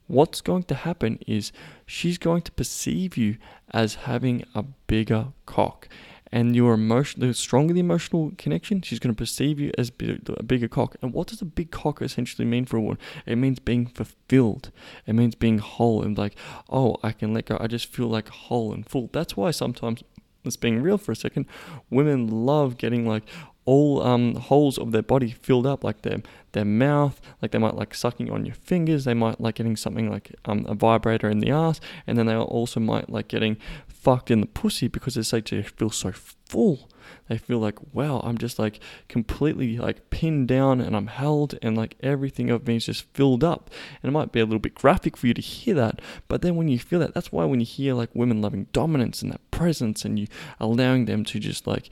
what's 0.06 0.40
going 0.40 0.62
to 0.64 0.74
happen 0.74 1.18
is 1.26 1.52
she's 1.86 2.18
going 2.18 2.42
to 2.42 2.52
perceive 2.52 3.16
you 3.16 3.36
as 3.72 3.94
having 3.94 4.44
a 4.54 4.62
bigger 4.62 5.28
cock. 5.44 5.88
And 6.32 6.56
your 6.56 6.74
emotion, 6.74 7.20
the 7.20 7.32
stronger 7.34 7.72
the 7.72 7.80
emotional 7.80 8.32
connection, 8.36 8.82
she's 8.82 8.98
going 8.98 9.14
to 9.14 9.18
perceive 9.18 9.60
you 9.60 9.70
as 9.78 9.92
a 10.36 10.42
bigger 10.42 10.66
cock. 10.66 10.96
And 11.00 11.12
what 11.12 11.28
does 11.28 11.40
a 11.40 11.44
big 11.44 11.70
cock 11.70 12.02
essentially 12.02 12.44
mean 12.44 12.64
for 12.64 12.76
a 12.76 12.80
woman? 12.80 12.98
It 13.26 13.36
means 13.36 13.60
being 13.60 13.86
fulfilled. 13.86 14.72
It 15.06 15.14
means 15.14 15.36
being 15.36 15.58
whole 15.58 16.02
and 16.02 16.18
like, 16.18 16.34
oh, 16.68 16.96
I 17.02 17.12
can 17.12 17.32
let 17.32 17.46
go. 17.46 17.56
I 17.60 17.68
just 17.68 17.92
feel 17.92 18.08
like 18.08 18.28
whole 18.28 18.72
and 18.72 18.84
full. 18.84 19.08
That's 19.12 19.36
why 19.36 19.52
sometimes, 19.52 20.02
let's 20.44 20.56
being 20.56 20.82
real 20.82 20.98
for 20.98 21.12
a 21.12 21.16
second, 21.16 21.46
women 21.90 22.26
love 22.26 22.76
getting 22.76 23.06
like, 23.06 23.22
all 23.66 24.02
um, 24.02 24.36
holes 24.36 24.78
of 24.78 24.92
their 24.92 25.02
body 25.02 25.30
filled 25.30 25.66
up, 25.66 25.84
like 25.84 26.02
their 26.02 26.22
their 26.56 26.64
mouth, 26.64 27.20
like 27.40 27.52
they 27.52 27.58
might 27.58 27.76
like 27.76 27.94
sucking 27.94 28.30
on 28.30 28.44
your 28.44 28.54
fingers. 28.54 29.04
They 29.04 29.14
might 29.14 29.40
like 29.40 29.56
getting 29.56 29.76
something 29.76 30.10
like 30.10 30.34
um, 30.44 30.66
a 30.68 30.74
vibrator 30.74 31.30
in 31.30 31.38
the 31.38 31.50
ass, 31.50 31.80
and 32.06 32.18
then 32.18 32.26
they 32.26 32.34
also 32.34 32.80
might 32.80 33.08
like 33.08 33.28
getting 33.28 33.56
fucked 33.86 34.30
in 34.30 34.40
the 34.40 34.46
pussy 34.46 34.88
because 34.88 35.14
they 35.14 35.22
say 35.22 35.40
to 35.40 35.62
feel 35.62 35.90
so 35.90 36.12
full 36.12 36.88
they 37.28 37.36
feel 37.36 37.58
like 37.58 37.78
wow 37.92 38.20
i'm 38.24 38.38
just 38.38 38.58
like 38.58 38.78
completely 39.08 39.78
like 39.78 40.10
pinned 40.10 40.46
down 40.46 40.80
and 40.80 40.96
i'm 40.96 41.08
held 41.08 41.58
and 41.60 41.76
like 41.76 41.96
everything 42.00 42.50
of 42.50 42.66
me 42.66 42.76
is 42.76 42.86
just 42.86 43.12
filled 43.14 43.42
up 43.42 43.70
and 44.02 44.08
it 44.08 44.12
might 44.12 44.32
be 44.32 44.40
a 44.40 44.44
little 44.44 44.60
bit 44.60 44.74
graphic 44.74 45.16
for 45.16 45.26
you 45.26 45.34
to 45.34 45.40
hear 45.40 45.74
that 45.74 46.00
but 46.28 46.42
then 46.42 46.54
when 46.54 46.68
you 46.68 46.78
feel 46.78 47.00
that 47.00 47.14
that's 47.14 47.32
why 47.32 47.44
when 47.44 47.60
you 47.60 47.66
hear 47.66 47.94
like 47.94 48.10
women 48.14 48.40
loving 48.40 48.66
dominance 48.72 49.22
and 49.22 49.32
that 49.32 49.50
presence 49.50 50.04
and 50.04 50.18
you 50.18 50.26
allowing 50.60 51.06
them 51.06 51.24
to 51.24 51.38
just 51.38 51.66
like 51.66 51.90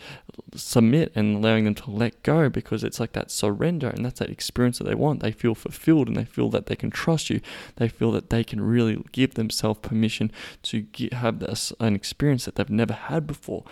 submit 0.55 1.11
and 1.15 1.37
allowing 1.37 1.65
them 1.65 1.75
to 1.75 1.91
let 1.91 2.23
go 2.23 2.49
because 2.49 2.85
it's 2.85 3.01
like 3.01 3.13
that 3.13 3.31
surrender 3.31 3.89
and 3.89 4.05
that's 4.05 4.21
that 4.21 4.31
experience 4.31 4.54
that 4.55 4.85
they 4.85 4.95
want. 4.95 5.21
They 5.21 5.33
feel 5.33 5.55
fulfilled 5.55 6.09
and 6.09 6.17
they 6.17 6.25
feel 6.25 6.51
that 6.51 6.67
they 6.67 6.77
can 6.77 6.91
trust 6.91 7.31
you. 7.31 7.41
They 7.77 7.89
feel 7.89 8.13
that 8.13 8.31
they 8.31 8.45
can 8.45 8.61
really 8.61 9.03
give 9.13 9.35
themselves 9.35 9.81
permission 9.83 10.31
to 10.65 10.83
get, 10.83 11.15
have 11.15 11.41
this, 11.41 11.73
an 11.81 11.95
experience 11.95 12.45
that 12.45 12.55
they've 12.55 12.71
never 12.71 12.95
had 12.95 13.27
before 13.27 13.65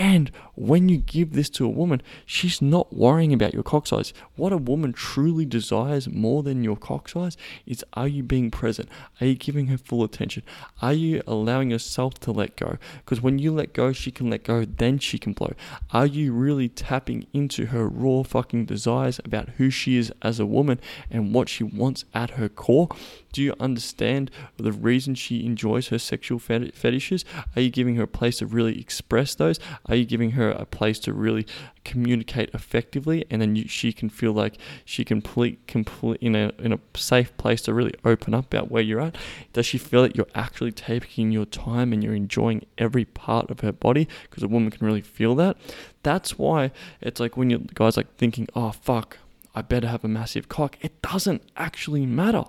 and 0.00 0.30
when 0.54 0.88
you 0.88 0.96
give 0.96 1.34
this 1.34 1.50
to 1.50 1.66
a 1.66 1.68
woman, 1.68 2.00
she's 2.24 2.62
not 2.62 2.90
worrying 2.90 3.34
about 3.34 3.52
your 3.52 3.62
cock 3.62 3.86
size. 3.86 4.14
What 4.34 4.50
a 4.50 4.56
woman 4.56 4.94
truly 4.94 5.44
desires 5.44 6.08
more 6.08 6.42
than 6.42 6.64
your 6.64 6.78
cock 6.78 7.10
size 7.10 7.36
is 7.66 7.84
are 7.92 8.08
you 8.08 8.22
being 8.22 8.50
present? 8.50 8.88
Are 9.20 9.26
you 9.26 9.34
giving 9.34 9.66
her 9.66 9.76
full 9.76 10.02
attention? 10.02 10.42
Are 10.80 10.94
you 10.94 11.20
allowing 11.26 11.70
yourself 11.70 12.14
to 12.20 12.32
let 12.32 12.56
go? 12.56 12.78
Because 13.04 13.20
when 13.20 13.38
you 13.38 13.52
let 13.52 13.74
go, 13.74 13.92
she 13.92 14.10
can 14.10 14.30
let 14.30 14.42
go, 14.42 14.64
then 14.64 14.98
she 14.98 15.18
can 15.18 15.34
blow. 15.34 15.52
Are 15.92 16.06
you 16.06 16.32
really 16.32 16.70
tapping 16.70 17.26
into 17.34 17.66
her 17.66 17.86
raw 17.86 18.22
fucking 18.22 18.64
desires 18.64 19.20
about 19.22 19.50
who 19.58 19.68
she 19.68 19.98
is 19.98 20.10
as 20.22 20.40
a 20.40 20.46
woman 20.46 20.80
and 21.10 21.34
what 21.34 21.50
she 21.50 21.62
wants 21.62 22.06
at 22.14 22.30
her 22.30 22.48
core? 22.48 22.88
Do 23.32 23.42
you 23.42 23.54
understand 23.60 24.30
the 24.56 24.72
reason 24.72 25.14
she 25.14 25.44
enjoys 25.46 25.88
her 25.88 25.98
sexual 25.98 26.38
fetishes? 26.38 27.24
Are 27.54 27.62
you 27.62 27.70
giving 27.70 27.96
her 27.96 28.02
a 28.02 28.08
place 28.08 28.38
to 28.38 28.46
really 28.46 28.80
express 28.80 29.34
those? 29.34 29.60
Are 29.86 29.94
you 29.94 30.04
giving 30.04 30.32
her 30.32 30.50
a 30.50 30.66
place 30.66 30.98
to 31.00 31.12
really 31.12 31.46
communicate 31.84 32.50
effectively, 32.52 33.24
and 33.30 33.40
then 33.40 33.56
you, 33.56 33.66
she 33.66 33.92
can 33.92 34.10
feel 34.10 34.32
like 34.32 34.58
she 34.84 35.04
can 35.04 35.20
complete, 35.20 35.66
complete 35.66 36.20
in 36.20 36.34
a 36.34 36.52
in 36.58 36.72
a 36.72 36.80
safe 36.94 37.36
place 37.36 37.62
to 37.62 37.74
really 37.74 37.94
open 38.04 38.34
up 38.34 38.46
about 38.46 38.70
where 38.70 38.82
you're 38.82 39.00
at? 39.00 39.16
Does 39.52 39.66
she 39.66 39.78
feel 39.78 40.02
that 40.02 40.16
you're 40.16 40.26
actually 40.34 40.72
taking 40.72 41.30
your 41.30 41.44
time 41.44 41.92
and 41.92 42.02
you're 42.02 42.14
enjoying 42.14 42.64
every 42.78 43.04
part 43.04 43.50
of 43.50 43.60
her 43.60 43.72
body? 43.72 44.08
Because 44.22 44.42
a 44.42 44.48
woman 44.48 44.70
can 44.70 44.86
really 44.86 45.00
feel 45.00 45.34
that. 45.36 45.56
That's 46.02 46.38
why 46.38 46.70
it's 47.00 47.20
like 47.20 47.36
when 47.36 47.50
you 47.50 47.66
guys 47.74 47.96
like 47.96 48.16
thinking, 48.16 48.48
oh 48.54 48.72
fuck, 48.72 49.18
I 49.54 49.62
better 49.62 49.88
have 49.88 50.04
a 50.04 50.08
massive 50.08 50.48
cock. 50.48 50.76
It 50.80 51.00
doesn't 51.02 51.42
actually 51.56 52.06
matter. 52.06 52.44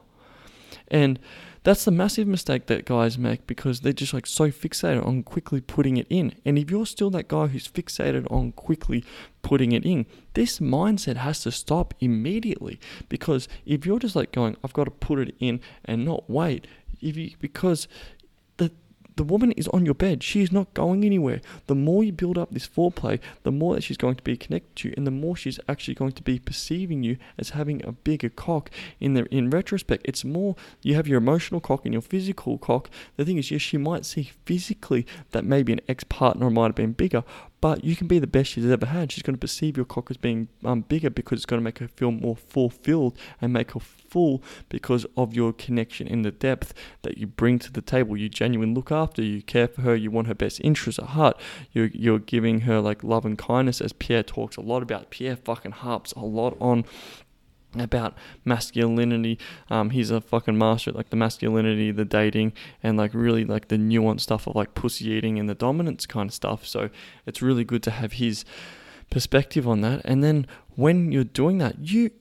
And 0.91 1.19
that's 1.63 1.85
the 1.85 1.91
massive 1.91 2.27
mistake 2.27 2.65
that 2.67 2.85
guys 2.85 3.17
make 3.17 3.47
because 3.47 3.79
they're 3.79 3.93
just 3.93 4.13
like 4.13 4.25
so 4.25 4.49
fixated 4.49 5.05
on 5.05 5.23
quickly 5.23 5.61
putting 5.61 5.97
it 5.97 6.07
in. 6.09 6.33
And 6.43 6.57
if 6.57 6.69
you're 6.69 6.85
still 6.85 7.09
that 7.11 7.27
guy 7.27 7.47
who's 7.47 7.67
fixated 7.67 8.29
on 8.31 8.51
quickly 8.51 9.03
putting 9.41 9.71
it 9.71 9.85
in, 9.85 10.05
this 10.33 10.59
mindset 10.59 11.17
has 11.17 11.41
to 11.43 11.51
stop 11.51 11.93
immediately. 11.99 12.79
Because 13.09 13.47
if 13.65 13.85
you're 13.85 13.99
just 13.99 14.15
like 14.15 14.31
going, 14.31 14.57
I've 14.63 14.73
got 14.73 14.85
to 14.85 14.91
put 14.91 15.19
it 15.19 15.35
in 15.39 15.61
and 15.85 16.03
not 16.03 16.29
wait, 16.29 16.67
if 16.99 17.15
you 17.15 17.31
because 17.39 17.87
the 19.15 19.23
woman 19.23 19.51
is 19.53 19.67
on 19.69 19.85
your 19.85 19.93
bed. 19.93 20.23
She 20.23 20.41
is 20.41 20.51
not 20.51 20.73
going 20.73 21.03
anywhere. 21.03 21.41
The 21.67 21.75
more 21.75 22.03
you 22.03 22.11
build 22.11 22.37
up 22.37 22.51
this 22.51 22.67
foreplay, 22.67 23.19
the 23.43 23.51
more 23.51 23.75
that 23.75 23.83
she's 23.83 23.97
going 23.97 24.15
to 24.15 24.23
be 24.23 24.37
connected 24.37 24.75
to 24.77 24.87
you, 24.89 24.93
and 24.97 25.05
the 25.05 25.11
more 25.11 25.35
she's 25.35 25.59
actually 25.67 25.95
going 25.95 26.13
to 26.13 26.23
be 26.23 26.39
perceiving 26.39 27.03
you 27.03 27.17
as 27.37 27.51
having 27.51 27.83
a 27.85 27.91
bigger 27.91 28.29
cock. 28.29 28.69
In 28.99 29.13
the 29.13 29.25
in 29.25 29.49
retrospect, 29.49 30.05
it's 30.05 30.23
more 30.23 30.55
you 30.81 30.95
have 30.95 31.07
your 31.07 31.17
emotional 31.17 31.59
cock 31.59 31.85
and 31.85 31.93
your 31.93 32.01
physical 32.01 32.57
cock. 32.57 32.89
The 33.17 33.25
thing 33.25 33.37
is, 33.37 33.51
yes, 33.51 33.61
she 33.61 33.77
might 33.77 34.05
see 34.05 34.31
physically 34.45 35.05
that 35.31 35.45
maybe 35.45 35.73
an 35.73 35.81
ex 35.87 36.03
partner 36.03 36.49
might 36.49 36.67
have 36.67 36.75
been 36.75 36.93
bigger, 36.93 37.23
but 37.61 37.83
you 37.83 37.95
can 37.95 38.07
be 38.07 38.17
the 38.17 38.27
best 38.27 38.51
she's 38.51 38.65
ever 38.65 38.87
had. 38.87 39.11
She's 39.11 39.21
going 39.21 39.35
to 39.35 39.39
perceive 39.39 39.77
your 39.77 39.85
cock 39.85 40.09
as 40.09 40.17
being 40.17 40.47
um, 40.65 40.81
bigger 40.81 41.11
because 41.11 41.37
it's 41.37 41.45
going 41.45 41.59
to 41.59 41.63
make 41.63 41.77
her 41.77 41.87
feel 41.87 42.11
more 42.11 42.35
fulfilled 42.35 43.17
and 43.39 43.53
make 43.53 43.71
her 43.71 43.79
full 43.79 44.43
because 44.67 45.05
of 45.15 45.33
your 45.35 45.53
connection 45.53 46.07
in 46.07 46.23
the 46.23 46.31
depth 46.31 46.73
that 47.03 47.19
you 47.19 47.27
bring 47.27 47.59
to 47.59 47.71
the 47.71 47.81
table. 47.81 48.17
You 48.17 48.29
genuinely 48.29 48.73
look 48.73 48.91
after, 48.91 49.21
you 49.21 49.43
care 49.43 49.67
for 49.67 49.81
her, 49.81 49.95
you 49.95 50.09
want 50.09 50.27
her 50.27 50.33
best 50.33 50.59
interests 50.63 50.99
at 50.99 51.09
heart. 51.09 51.39
You're, 51.71 51.87
you're 51.93 52.19
giving 52.19 52.61
her 52.61 52.81
like 52.81 53.03
love 53.03 53.25
and 53.25 53.37
kindness, 53.37 53.79
as 53.79 53.93
Pierre 53.93 54.23
talks 54.23 54.57
a 54.57 54.61
lot 54.61 54.81
about. 54.81 55.11
Pierre 55.11 55.35
fucking 55.35 55.71
harps 55.71 56.11
a 56.13 56.25
lot 56.25 56.57
on 56.59 56.83
about 57.77 58.15
masculinity. 58.45 59.39
Um, 59.69 59.91
he's 59.91 60.11
a 60.11 60.21
fucking 60.21 60.57
master 60.57 60.91
at 60.91 60.95
like 60.95 61.09
the 61.09 61.15
masculinity, 61.15 61.91
the 61.91 62.05
dating, 62.05 62.53
and 62.83 62.97
like 62.97 63.13
really 63.13 63.45
like 63.45 63.67
the 63.67 63.77
nuanced 63.77 64.21
stuff 64.21 64.47
of 64.47 64.55
like 64.55 64.73
pussy 64.73 65.09
eating 65.09 65.39
and 65.39 65.49
the 65.49 65.55
dominance 65.55 66.05
kind 66.05 66.29
of 66.29 66.33
stuff. 66.33 66.65
So 66.65 66.89
it's 67.25 67.41
really 67.41 67.63
good 67.63 67.83
to 67.83 67.91
have 67.91 68.13
his 68.13 68.45
perspective 69.09 69.67
on 69.67 69.81
that. 69.81 70.01
And 70.05 70.23
then 70.23 70.47
when 70.75 71.11
you're 71.11 71.23
doing 71.23 71.57
that, 71.59 71.87
you 71.87 72.11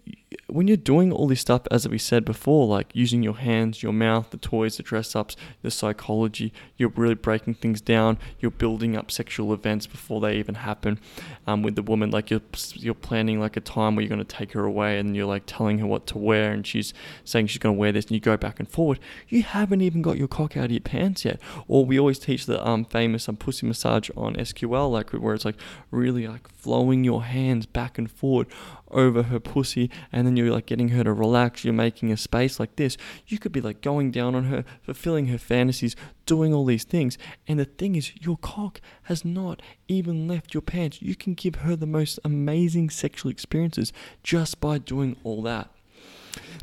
when 0.52 0.68
you're 0.68 0.76
doing 0.76 1.12
all 1.12 1.26
this 1.26 1.40
stuff, 1.40 1.62
as 1.70 1.88
we 1.88 1.98
said 1.98 2.24
before, 2.24 2.66
like 2.66 2.90
using 2.94 3.22
your 3.22 3.36
hands, 3.36 3.82
your 3.82 3.92
mouth, 3.92 4.30
the 4.30 4.36
toys, 4.36 4.76
the 4.76 4.82
dress 4.82 5.14
ups, 5.16 5.36
the 5.62 5.70
psychology, 5.70 6.52
you're 6.76 6.90
really 6.90 7.14
breaking 7.14 7.54
things 7.54 7.80
down. 7.80 8.18
You're 8.38 8.50
building 8.50 8.96
up 8.96 9.10
sexual 9.10 9.52
events 9.52 9.86
before 9.86 10.20
they 10.20 10.36
even 10.36 10.56
happen. 10.56 10.98
Um, 11.46 11.62
with 11.62 11.74
the 11.74 11.82
woman, 11.82 12.10
like 12.10 12.30
you're 12.30 12.42
you're 12.74 12.94
planning 12.94 13.40
like 13.40 13.56
a 13.56 13.60
time 13.60 13.94
where 13.94 14.02
you're 14.02 14.14
going 14.14 14.24
to 14.24 14.36
take 14.36 14.52
her 14.52 14.64
away, 14.64 14.98
and 14.98 15.16
you're 15.16 15.26
like 15.26 15.44
telling 15.46 15.78
her 15.78 15.86
what 15.86 16.06
to 16.08 16.18
wear, 16.18 16.52
and 16.52 16.66
she's 16.66 16.92
saying 17.24 17.48
she's 17.48 17.58
going 17.58 17.74
to 17.74 17.78
wear 17.78 17.92
this, 17.92 18.06
and 18.06 18.12
you 18.12 18.20
go 18.20 18.36
back 18.36 18.58
and 18.58 18.68
forward. 18.68 18.98
You 19.28 19.42
haven't 19.42 19.80
even 19.80 20.02
got 20.02 20.18
your 20.18 20.28
cock 20.28 20.56
out 20.56 20.66
of 20.66 20.70
your 20.70 20.80
pants 20.80 21.24
yet. 21.24 21.40
Or 21.68 21.84
we 21.84 21.98
always 21.98 22.18
teach 22.18 22.46
the 22.46 22.66
um 22.66 22.84
famous 22.84 23.28
um 23.28 23.36
pussy 23.36 23.66
massage 23.66 24.10
on 24.16 24.34
SQL, 24.36 24.90
like 24.90 25.10
where 25.10 25.34
it's 25.34 25.44
like 25.44 25.56
really 25.90 26.26
like 26.28 26.48
flowing 26.48 27.04
your 27.04 27.24
hands 27.24 27.66
back 27.66 27.98
and 27.98 28.10
forward 28.10 28.46
over 28.90 29.24
her 29.24 29.40
pussy 29.40 29.90
and 30.12 30.26
then 30.26 30.37
you're 30.37 30.53
like 30.53 30.66
getting 30.66 30.90
her 30.90 31.05
to 31.05 31.12
relax 31.12 31.64
you're 31.64 31.72
making 31.72 32.11
a 32.12 32.16
space 32.16 32.59
like 32.59 32.76
this 32.76 32.96
you 33.26 33.38
could 33.38 33.53
be 33.53 33.61
like 33.61 33.81
going 33.81 34.11
down 34.11 34.35
on 34.35 34.44
her 34.44 34.64
fulfilling 34.83 35.26
her 35.26 35.38
fantasies 35.38 35.96
doing 36.26 36.55
all 36.55 36.64
these 36.64 36.85
things 36.85 37.18
and 37.46 37.59
the 37.59 37.64
thing 37.64 37.96
is 37.96 38.12
your 38.20 38.37
cock 38.38 38.81
has 39.05 39.24
not 39.24 39.61
even 39.88 40.29
left 40.29 40.55
your 40.55 40.61
pants. 40.61 41.03
You 41.03 41.16
can 41.16 41.35
give 41.35 41.57
her 41.57 41.76
the 41.76 41.87
most 41.87 42.18
amazing 42.24 42.90
sexual 42.90 43.31
experiences 43.31 43.92
just 44.22 44.61
by 44.61 44.79
doing 44.79 45.16
all 45.24 45.42
that 45.42 45.70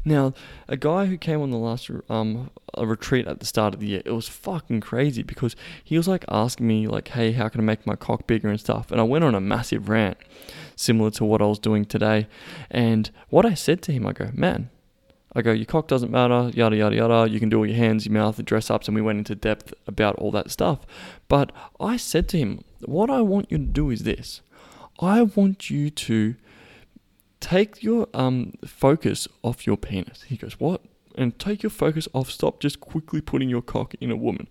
now, 0.08 0.34
a 0.67 0.78
guy 0.78 1.06
who 1.06 1.17
came 1.17 1.41
on 1.41 1.52
the 1.52 1.58
last 1.58 1.89
um 2.10 2.50
retreat 2.78 3.28
at 3.28 3.39
the 3.39 3.46
start 3.46 3.74
of 3.74 3.80
the 3.80 3.88
year, 3.88 4.02
it 4.06 4.12
was 4.12 4.28
fucking 4.28 4.82
crazy 4.82 5.24
because 5.24 5.56
he 5.84 5.98
was 5.98 6.08
like 6.08 6.26
asking 6.30 6.67
me 6.67 6.88
like, 6.88 7.10
"Hey, 7.10 7.34
how 7.34 7.50
can 7.50 7.62
I 7.62 7.63
make 7.63 7.86
my 7.86 7.96
cock 7.96 8.26
bigger 8.26 8.50
and 8.50 8.60
stuff?" 8.60 8.91
And 8.91 9.00
I 9.00 9.04
went 9.04 9.24
on 9.24 9.36
a 9.36 9.41
massive 9.41 9.89
rant, 9.89 10.17
similar 10.76 11.12
to 11.12 11.26
what 11.26 11.41
I 11.41 11.46
was 11.46 11.60
doing 11.60 11.86
today. 11.86 12.28
And 12.72 13.12
what 13.30 13.46
I 13.46 13.54
said 13.54 13.82
to 13.84 13.91
him, 13.91 14.06
I 14.08 14.13
go, 14.13 14.30
"Man, 14.34 14.70
I 15.36 15.41
go, 15.41 15.52
your 15.52 15.65
cock 15.65 15.88
doesn't 15.88 16.10
matter, 16.10 16.52
yada 16.54 16.76
yada 16.76 16.96
yada. 16.96 17.30
You 17.30 17.39
can 17.39 17.50
do 17.50 17.60
all 17.60 17.65
your 17.65 17.76
hands, 17.76 18.06
your 18.06 18.13
mouth, 18.13 18.38
the 18.38 18.43
dress 18.43 18.72
ups, 18.72 18.88
and 18.88 18.96
we 18.96 19.02
went 19.02 19.20
into 19.20 19.36
depth 19.36 19.74
about 19.86 20.15
all 20.15 20.32
that 20.32 20.50
stuff. 20.50 20.80
But 21.28 21.52
I 21.80 21.98
said 21.98 22.28
to 22.30 22.38
him, 22.38 22.63
what 22.86 23.10
I 23.10 23.22
want 23.22 23.52
you 23.52 23.58
to 23.58 23.63
do 23.63 23.89
is 23.89 24.04
this. 24.04 24.41
I 25.00 25.22
want 25.22 25.70
you 25.70 25.89
to 25.91 26.36
take 27.39 27.84
your 27.84 28.08
um 28.13 28.54
focus 28.65 29.28
off 29.43 29.67
your 29.67 29.78
penis. 29.78 30.23
He 30.23 30.38
goes, 30.38 30.60
What? 30.60 30.82
And 31.15 31.38
take 31.39 31.63
your 31.63 31.71
focus 31.71 32.08
off, 32.13 32.30
stop 32.30 32.60
just 32.60 32.80
quickly 32.80 33.21
putting 33.21 33.50
your 33.50 33.63
cock 33.63 33.95
in 34.00 34.12
a 34.12 34.15
woman. 34.15 34.47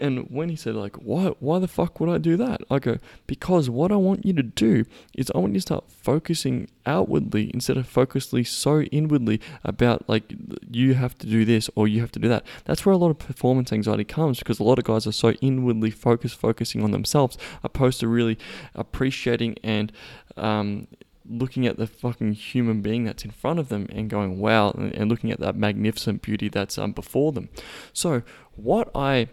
And 0.00 0.30
when 0.30 0.48
he 0.48 0.56
said, 0.56 0.74
like, 0.76 0.96
why 0.96 1.26
why 1.40 1.58
the 1.58 1.68
fuck 1.68 2.00
would 2.00 2.08
I 2.08 2.16
do 2.16 2.36
that? 2.38 2.62
I 2.70 2.78
go, 2.78 2.98
because 3.26 3.68
what 3.68 3.92
I 3.92 3.96
want 3.96 4.24
you 4.24 4.32
to 4.32 4.42
do 4.42 4.86
is 5.14 5.30
I 5.34 5.38
want 5.38 5.52
you 5.52 5.58
to 5.58 5.62
start 5.62 5.92
focusing 5.92 6.68
outwardly 6.86 7.50
instead 7.52 7.76
of 7.76 7.86
focusly 7.86 8.42
so 8.42 8.80
inwardly 8.80 9.40
about 9.62 10.08
like 10.08 10.32
you 10.70 10.94
have 10.94 11.18
to 11.18 11.26
do 11.26 11.44
this 11.44 11.68
or 11.74 11.86
you 11.86 12.00
have 12.00 12.12
to 12.12 12.18
do 12.18 12.28
that. 12.28 12.46
That's 12.64 12.86
where 12.86 12.94
a 12.94 12.96
lot 12.96 13.10
of 13.10 13.18
performance 13.18 13.72
anxiety 13.74 14.04
comes 14.04 14.38
because 14.38 14.58
a 14.58 14.64
lot 14.64 14.78
of 14.78 14.84
guys 14.84 15.06
are 15.06 15.12
so 15.12 15.32
inwardly 15.42 15.90
focused, 15.90 16.38
focusing 16.38 16.82
on 16.82 16.92
themselves, 16.92 17.36
opposed 17.62 18.00
to 18.00 18.08
really 18.08 18.38
appreciating 18.74 19.56
and 19.62 19.92
um, 20.38 20.86
looking 21.30 21.66
at 21.66 21.76
the 21.76 21.86
fucking 21.86 22.32
human 22.32 22.82
being 22.82 23.04
that's 23.04 23.24
in 23.24 23.30
front 23.30 23.58
of 23.58 23.68
them 23.68 23.86
and 23.90 24.10
going 24.10 24.38
wow 24.38 24.70
and, 24.72 24.92
and 24.94 25.10
looking 25.10 25.30
at 25.30 25.40
that 25.40 25.56
magnificent 25.56 26.22
beauty 26.22 26.48
that's 26.48 26.76
um, 26.76 26.92
before 26.92 27.32
them. 27.32 27.48
So 27.92 28.22
what 28.56 28.90
i 28.94 29.28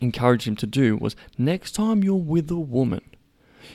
encouraged 0.00 0.48
him 0.48 0.56
to 0.56 0.66
do 0.66 0.96
was 0.96 1.14
next 1.36 1.72
time 1.72 2.02
you're 2.02 2.14
with 2.14 2.50
a 2.50 2.56
woman 2.56 3.02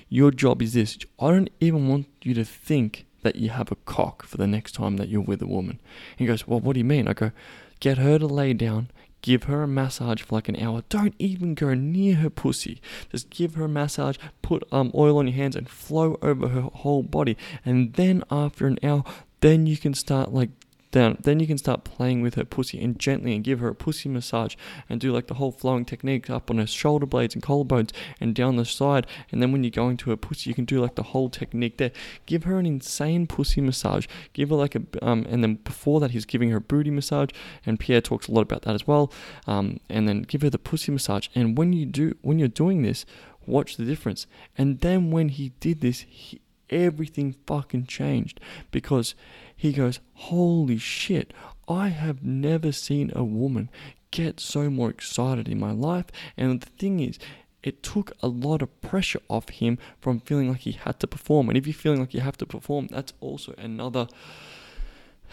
your 0.09 0.31
job 0.31 0.61
is 0.61 0.73
this. 0.73 0.97
I 1.19 1.31
don't 1.31 1.49
even 1.59 1.87
want 1.87 2.07
you 2.21 2.33
to 2.35 2.45
think 2.45 3.05
that 3.23 3.35
you 3.35 3.49
have 3.49 3.71
a 3.71 3.75
cock 3.75 4.23
for 4.23 4.37
the 4.37 4.47
next 4.47 4.73
time 4.73 4.97
that 4.97 5.09
you're 5.09 5.21
with 5.21 5.41
a 5.41 5.47
woman. 5.47 5.79
He 6.15 6.25
goes 6.25 6.47
well 6.47 6.59
what 6.59 6.73
do 6.73 6.79
you 6.79 6.85
mean? 6.85 7.07
I 7.07 7.13
go 7.13 7.31
get 7.79 7.97
her 7.97 8.19
to 8.19 8.27
lay 8.27 8.53
down 8.53 8.89
Give 9.25 9.45
her 9.45 9.63
a 9.63 9.67
massage 9.67 10.21
for 10.21 10.35
like 10.35 10.49
an 10.49 10.61
hour. 10.61 10.83
Don't 10.87 11.15
even 11.17 11.55
go 11.55 11.73
near 11.73 12.13
her 12.17 12.29
pussy. 12.29 12.79
Just 13.11 13.31
give 13.31 13.55
her 13.55 13.63
a 13.63 13.67
massage, 13.67 14.17
put 14.43 14.63
um, 14.71 14.91
oil 14.93 15.17
on 15.17 15.25
your 15.25 15.35
hands 15.35 15.55
and 15.55 15.67
flow 15.67 16.19
over 16.21 16.49
her 16.49 16.61
whole 16.61 17.01
body. 17.01 17.35
And 17.65 17.93
then 17.93 18.23
after 18.29 18.67
an 18.67 18.77
hour, 18.83 19.03
then 19.39 19.65
you 19.65 19.77
can 19.77 19.95
start 19.95 20.31
like 20.31 20.51
down. 20.95 21.17
Then 21.21 21.41
you 21.41 21.45
can 21.45 21.57
start 21.57 21.83
playing 21.83 22.21
with 22.21 22.35
her 22.35 22.45
pussy 22.45 22.81
and 22.81 22.97
gently 22.97 23.35
and 23.35 23.43
give 23.43 23.59
her 23.59 23.67
a 23.67 23.75
pussy 23.75 24.07
massage 24.07 24.55
and 24.89 24.99
do 24.99 25.11
like 25.11 25.27
the 25.27 25.35
whole 25.35 25.51
flowing 25.51 25.83
technique 25.83 26.29
up 26.29 26.49
on 26.49 26.57
her 26.57 26.65
shoulder 26.65 27.05
blades 27.05 27.35
and 27.35 27.43
collarbones 27.43 27.91
and 28.21 28.33
down 28.33 28.55
the 28.55 28.63
side. 28.63 29.05
And 29.29 29.41
then 29.41 29.51
when 29.51 29.63
you're 29.63 29.71
going 29.71 29.97
to 29.97 30.09
her 30.11 30.15
pussy, 30.15 30.49
you 30.49 30.55
can 30.55 30.63
do 30.63 30.81
like 30.81 30.95
the 30.95 31.03
whole 31.03 31.29
technique 31.29 31.77
there. 31.77 31.91
Give 32.25 32.45
her 32.45 32.57
an 32.57 32.65
insane 32.65 33.27
pussy 33.27 33.59
massage. 33.59 34.07
Give 34.31 34.49
her 34.49 34.55
like 34.55 34.75
a, 34.75 34.83
um, 35.01 35.25
and 35.29 35.43
then 35.43 35.55
before 35.55 35.99
that, 35.99 36.11
he's 36.11 36.25
giving 36.25 36.49
her 36.51 36.57
a 36.57 36.61
booty 36.61 36.91
massage. 36.91 37.29
And 37.65 37.77
Pierre 37.77 38.01
talks 38.01 38.29
a 38.29 38.31
lot 38.31 38.41
about 38.41 38.61
that 38.61 38.73
as 38.73 38.87
well. 38.87 39.11
Um, 39.45 39.81
and 39.89 40.07
then 40.07 40.21
give 40.21 40.43
her 40.43 40.49
the 40.49 40.57
pussy 40.57 40.93
massage. 40.93 41.27
And 41.35 41.57
when 41.57 41.73
you 41.73 41.85
do, 41.85 42.15
when 42.21 42.39
you're 42.39 42.47
doing 42.47 42.83
this, 42.83 43.05
watch 43.45 43.75
the 43.75 43.83
difference. 43.83 44.27
And 44.57 44.79
then 44.79 45.11
when 45.11 45.27
he 45.27 45.49
did 45.59 45.81
this, 45.81 46.05
he, 46.07 46.39
everything 46.69 47.35
fucking 47.45 47.85
changed 47.85 48.39
because 48.71 49.15
he 49.55 49.71
goes, 49.71 49.99
Holy 50.13 50.77
shit, 50.77 51.33
I 51.67 51.89
have 51.89 52.23
never 52.23 52.71
seen 52.71 53.11
a 53.15 53.23
woman 53.23 53.69
get 54.11 54.39
so 54.39 54.69
more 54.69 54.89
excited 54.89 55.47
in 55.47 55.59
my 55.59 55.71
life. 55.71 56.05
And 56.37 56.61
the 56.61 56.69
thing 56.77 56.99
is, 56.99 57.19
it 57.63 57.81
took 57.81 58.11
a 58.21 58.27
lot 58.27 58.61
of 58.61 58.81
pressure 58.81 59.21
off 59.27 59.49
him 59.49 59.77
from 59.99 60.19
feeling 60.19 60.49
like 60.49 60.61
he 60.61 60.73
had 60.73 60.99
to 60.99 61.07
perform. 61.07 61.49
And 61.49 61.57
if 61.57 61.65
you're 61.65 61.73
feeling 61.73 61.99
like 61.99 62.13
you 62.13 62.21
have 62.21 62.37
to 62.37 62.45
perform, 62.45 62.87
that's 62.87 63.13
also 63.19 63.55
another 63.57 64.07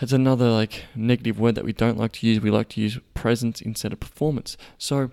that's 0.01 0.13
another 0.13 0.51
like 0.51 0.87
negative 0.95 1.39
word 1.39 1.55
that 1.55 1.65
we 1.65 1.75
don't 1.75 1.99
like 1.99 2.13
to 2.13 2.27
use. 2.27 2.41
We 2.41 2.51
like 2.51 2.71
to 2.71 2.81
use 2.81 2.99
presence 3.15 3.61
instead 3.61 3.93
of 3.93 4.01
performance. 4.01 4.57
So 4.79 5.11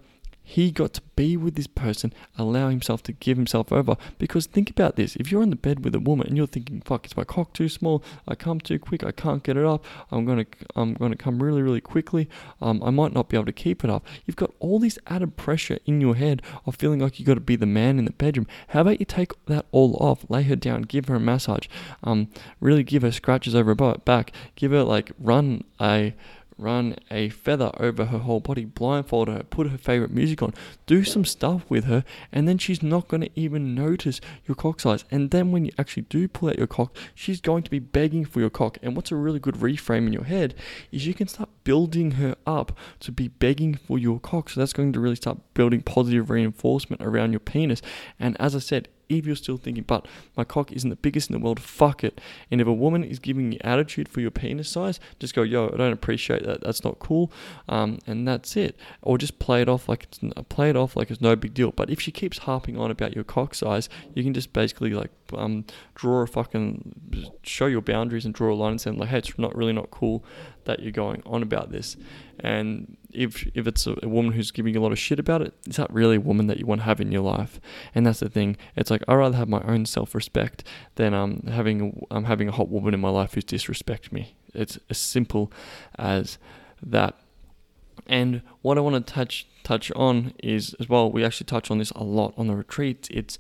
he 0.50 0.72
got 0.72 0.94
to 0.94 1.02
be 1.16 1.38
with 1.38 1.54
this 1.54 1.68
person, 1.68 2.12
allow 2.36 2.70
himself 2.70 3.04
to 3.04 3.12
give 3.12 3.38
himself 3.38 3.72
over. 3.72 3.96
Because 4.18 4.48
think 4.48 4.72
about 4.72 4.96
this 4.96 5.16
if 5.18 5.32
you're 5.32 5.44
in 5.44 5.52
the 5.52 5.56
bed 5.56 5.86
with 5.86 5.94
a 5.94 6.00
woman 6.00 6.26
and 6.26 6.36
you're 6.36 6.48
thinking, 6.48 6.82
fuck, 6.82 7.06
is 7.06 7.16
my 7.16 7.24
cock 7.24 7.54
too 7.54 7.70
small? 7.70 8.04
I 8.28 8.34
come 8.34 8.60
too 8.60 8.80
quick, 8.80 9.04
I 9.04 9.12
can't 9.12 9.44
get 9.44 9.58
it 9.58 9.66
up, 9.66 9.86
I'm 10.10 10.26
gonna 10.26 10.48
I'm 10.76 10.96
gonna 10.96 11.16
come 11.16 11.44
really, 11.44 11.62
really 11.62 11.82
quickly, 11.82 12.28
um, 12.62 12.82
I 12.84 12.90
might 12.90 13.14
not 13.14 13.30
be 13.30 13.38
able 13.38 13.46
to 13.46 13.52
keep 13.52 13.84
it 13.84 13.92
up. 13.92 14.08
You've 14.26 14.38
got 14.38 14.52
all 14.58 14.80
this 14.80 14.98
added 15.06 15.38
pressure 15.38 15.78
in 15.86 16.02
your 16.02 16.16
head 16.16 16.42
of 16.66 16.76
feeling 16.76 17.00
like 17.00 17.20
you've 17.20 17.28
gotta 17.28 17.42
be 17.42 17.56
the 17.56 17.68
man 17.68 18.00
in 18.00 18.06
the 18.06 18.12
bedroom. 18.12 18.48
How 18.70 18.82
about 18.82 19.00
you 19.00 19.06
take 19.06 19.34
that 19.46 19.68
all 19.72 19.98
off, 19.98 20.26
lay 20.30 20.42
her 20.44 20.56
down, 20.56 20.82
give 20.82 21.10
her 21.10 21.16
a 21.16 21.20
massage, 21.20 21.68
um, 22.04 22.28
really 22.60 22.84
give 22.84 23.04
her 23.04 23.12
scratches 23.12 23.54
over 23.54 23.76
her 23.76 23.98
back, 24.00 24.32
give 24.56 24.72
her 24.72 24.84
like 24.84 25.12
run 25.20 25.64
a 25.80 26.16
run 26.60 26.96
a 27.10 27.30
feather 27.30 27.72
over 27.78 28.06
her 28.06 28.20
whole 28.20 28.40
body, 28.40 28.66
blindfold 28.66 29.28
her, 29.28 29.44
put 29.44 29.70
her 29.70 29.78
favorite 29.78 30.12
music 30.12 30.42
on, 30.44 30.54
do 30.86 31.04
some 31.04 31.26
stuff 31.26 31.64
with 31.70 31.86
her, 31.86 32.04
and 32.32 32.48
then 32.48 32.58
she's 32.58 32.84
not 32.84 33.08
going 33.08 33.22
to 33.22 33.30
even 33.36 33.74
notice 33.74 34.20
your 34.46 34.56
cock 34.56 34.80
size. 34.80 35.06
And 35.10 35.32
then 35.32 35.52
when 35.52 35.66
you 35.66 35.72
actually 35.78 36.04
do 36.04 36.28
pull 36.28 36.50
out 36.50 36.58
your 36.58 36.68
cock, 36.68 36.96
she's 37.16 37.42
going 37.42 37.64
to 37.64 37.72
be 37.72 37.80
begging 37.80 38.26
for 38.26 38.40
your 38.40 38.50
cock. 38.50 38.78
And 38.82 38.96
what's 38.96 39.12
a 39.12 39.16
really 39.16 39.40
good 39.40 39.56
reframe 39.56 40.08
in 40.08 40.14
your 40.14 40.26
head 40.26 40.54
is 40.92 41.08
you 41.08 41.14
can 41.14 41.28
start 41.28 41.50
building 41.64 42.12
her 42.12 42.36
up 42.46 42.78
to 43.00 43.12
be 43.12 43.28
begging 43.28 43.76
for 43.76 43.98
your 43.98 44.20
cock. 44.20 44.50
So 44.50 44.60
that's 44.60 44.74
going 44.74 44.94
to 44.94 45.00
really 45.00 45.16
start 45.16 45.38
building 45.54 45.82
positive 45.82 46.30
reinforcement 46.30 47.02
around 47.02 47.32
your 47.32 47.40
penis. 47.40 47.82
And 48.20 48.36
as 48.40 48.56
I 48.56 48.60
said, 48.60 48.90
if 49.10 49.26
you're 49.26 49.36
still 49.36 49.58
thinking, 49.58 49.84
but 49.86 50.08
my 50.38 50.44
cock 50.44 50.72
isn't 50.72 50.90
the 50.90 50.96
biggest 50.96 51.30
in 51.30 51.34
the 51.34 51.44
world, 51.44 51.60
fuck 51.60 52.04
it. 52.04 52.22
And 52.52 52.62
if 52.62 52.68
a 52.68 52.74
woman 52.74 53.04
is 53.04 53.20
giving 53.20 53.52
you 53.52 53.60
attitude 53.62 54.08
for 54.08 54.22
your 54.22 54.32
penis 54.32 54.70
size, 54.70 55.00
just 55.20 55.34
go, 55.34 55.42
yo, 55.42 55.68
I 55.74 55.78
don't 55.78 55.92
appreciate 55.92 56.46
that. 56.46 56.62
That's 56.62 56.84
not 56.84 57.00
cool. 57.00 57.32
Um, 57.68 58.00
and 58.06 58.28
that's 58.28 58.56
it. 58.56 58.78
Or 59.02 59.18
just 59.18 59.40
play 59.40 59.62
it 59.62 59.70
off 59.70 59.90
like 59.90 60.04
it's 60.04 60.20
play 60.50 60.70
it 60.70 60.76
off 60.76 60.96
like 60.96 61.10
it's 61.10 61.22
no 61.22 61.36
big 61.36 61.54
deal. 61.54 61.72
But 61.72 61.90
if 61.90 62.00
she 62.00 62.12
keeps 62.12 62.40
harping 62.40 62.78
on 62.78 62.92
about 62.92 63.16
your 63.16 63.24
cock 63.24 63.56
size, 63.56 63.90
you 64.14 64.24
can 64.24 64.34
just 64.34 64.54
basically 64.54 64.92
like 64.92 65.12
um, 65.34 65.66
draw 65.96 66.22
a 66.22 66.28
fucking 66.28 67.34
show 67.44 67.66
your 67.66 67.82
boundaries 67.82 68.26
and 68.26 68.34
draw 68.34 68.54
a 68.54 68.56
line 68.56 68.72
and 68.72 68.82
say 68.82 68.92
like, 68.92 69.10
hey, 69.10 69.18
it's 69.18 69.38
not 69.38 69.56
really 69.56 69.74
not 69.74 69.90
cool 69.90 70.24
that 70.66 70.82
you're 70.82 70.92
going 70.92 71.24
on 71.26 71.42
about 71.42 71.72
this. 71.72 71.98
And 72.40 72.96
if 73.20 73.46
if 73.54 73.68
it's 73.68 73.86
a, 73.86 74.08
woman 74.08 74.32
who's 74.32 74.50
giving 74.50 74.74
you 74.74 74.80
a 74.80 74.84
lot 74.84 74.94
of 74.94 74.98
shit 74.98 75.20
about 75.20 75.42
it, 75.42 75.54
is 75.68 75.76
that 75.76 75.92
really 75.92 76.16
a 76.16 76.22
woman 76.22 76.48
that 76.48 76.58
you 76.58 76.66
want 76.66 76.80
to 76.80 76.86
have 76.86 77.02
in 77.02 77.12
your 77.12 77.22
life? 77.22 77.60
And 77.94 78.08
that's 78.08 78.22
the 78.22 78.30
thing. 78.30 78.56
It's 78.78 78.90
like 78.90 79.04
I'd 79.10 79.16
rather 79.16 79.36
have 79.36 79.50
my 79.50 79.62
own 79.64 79.86
self 79.86 80.16
respect 80.16 80.64
than 80.96 81.14
um 81.14 81.44
having 81.52 82.06
um 82.12 82.24
having 82.24 82.48
a 82.48 82.54
hot 82.54 82.70
woman 82.70 82.94
in 82.94 83.02
my 83.02 83.10
life 83.10 83.34
who's 83.34 83.44
disrespect 83.44 84.14
me. 84.14 84.36
It's 84.54 84.80
as 84.90 84.98
simple 84.98 85.52
as 85.98 86.38
that. 86.82 87.20
And 88.08 88.42
what 88.62 88.78
I 88.78 88.82
want 88.82 89.06
to 89.06 89.14
touch 89.14 89.48
touch 89.64 89.92
on 89.98 90.34
is 90.42 90.74
as 90.80 90.88
well. 90.88 91.12
We 91.12 91.26
actually 91.26 91.48
touch 91.48 91.70
on 91.70 91.78
this 91.78 91.92
a 91.92 92.04
lot 92.06 92.34
on 92.38 92.48
the 92.48 92.56
retreats. 92.56 93.10
It's 93.12 93.38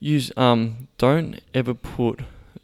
use 0.00 0.30
um 0.36 0.88
don't 0.98 1.40
ever 1.54 1.72
put 1.72 2.20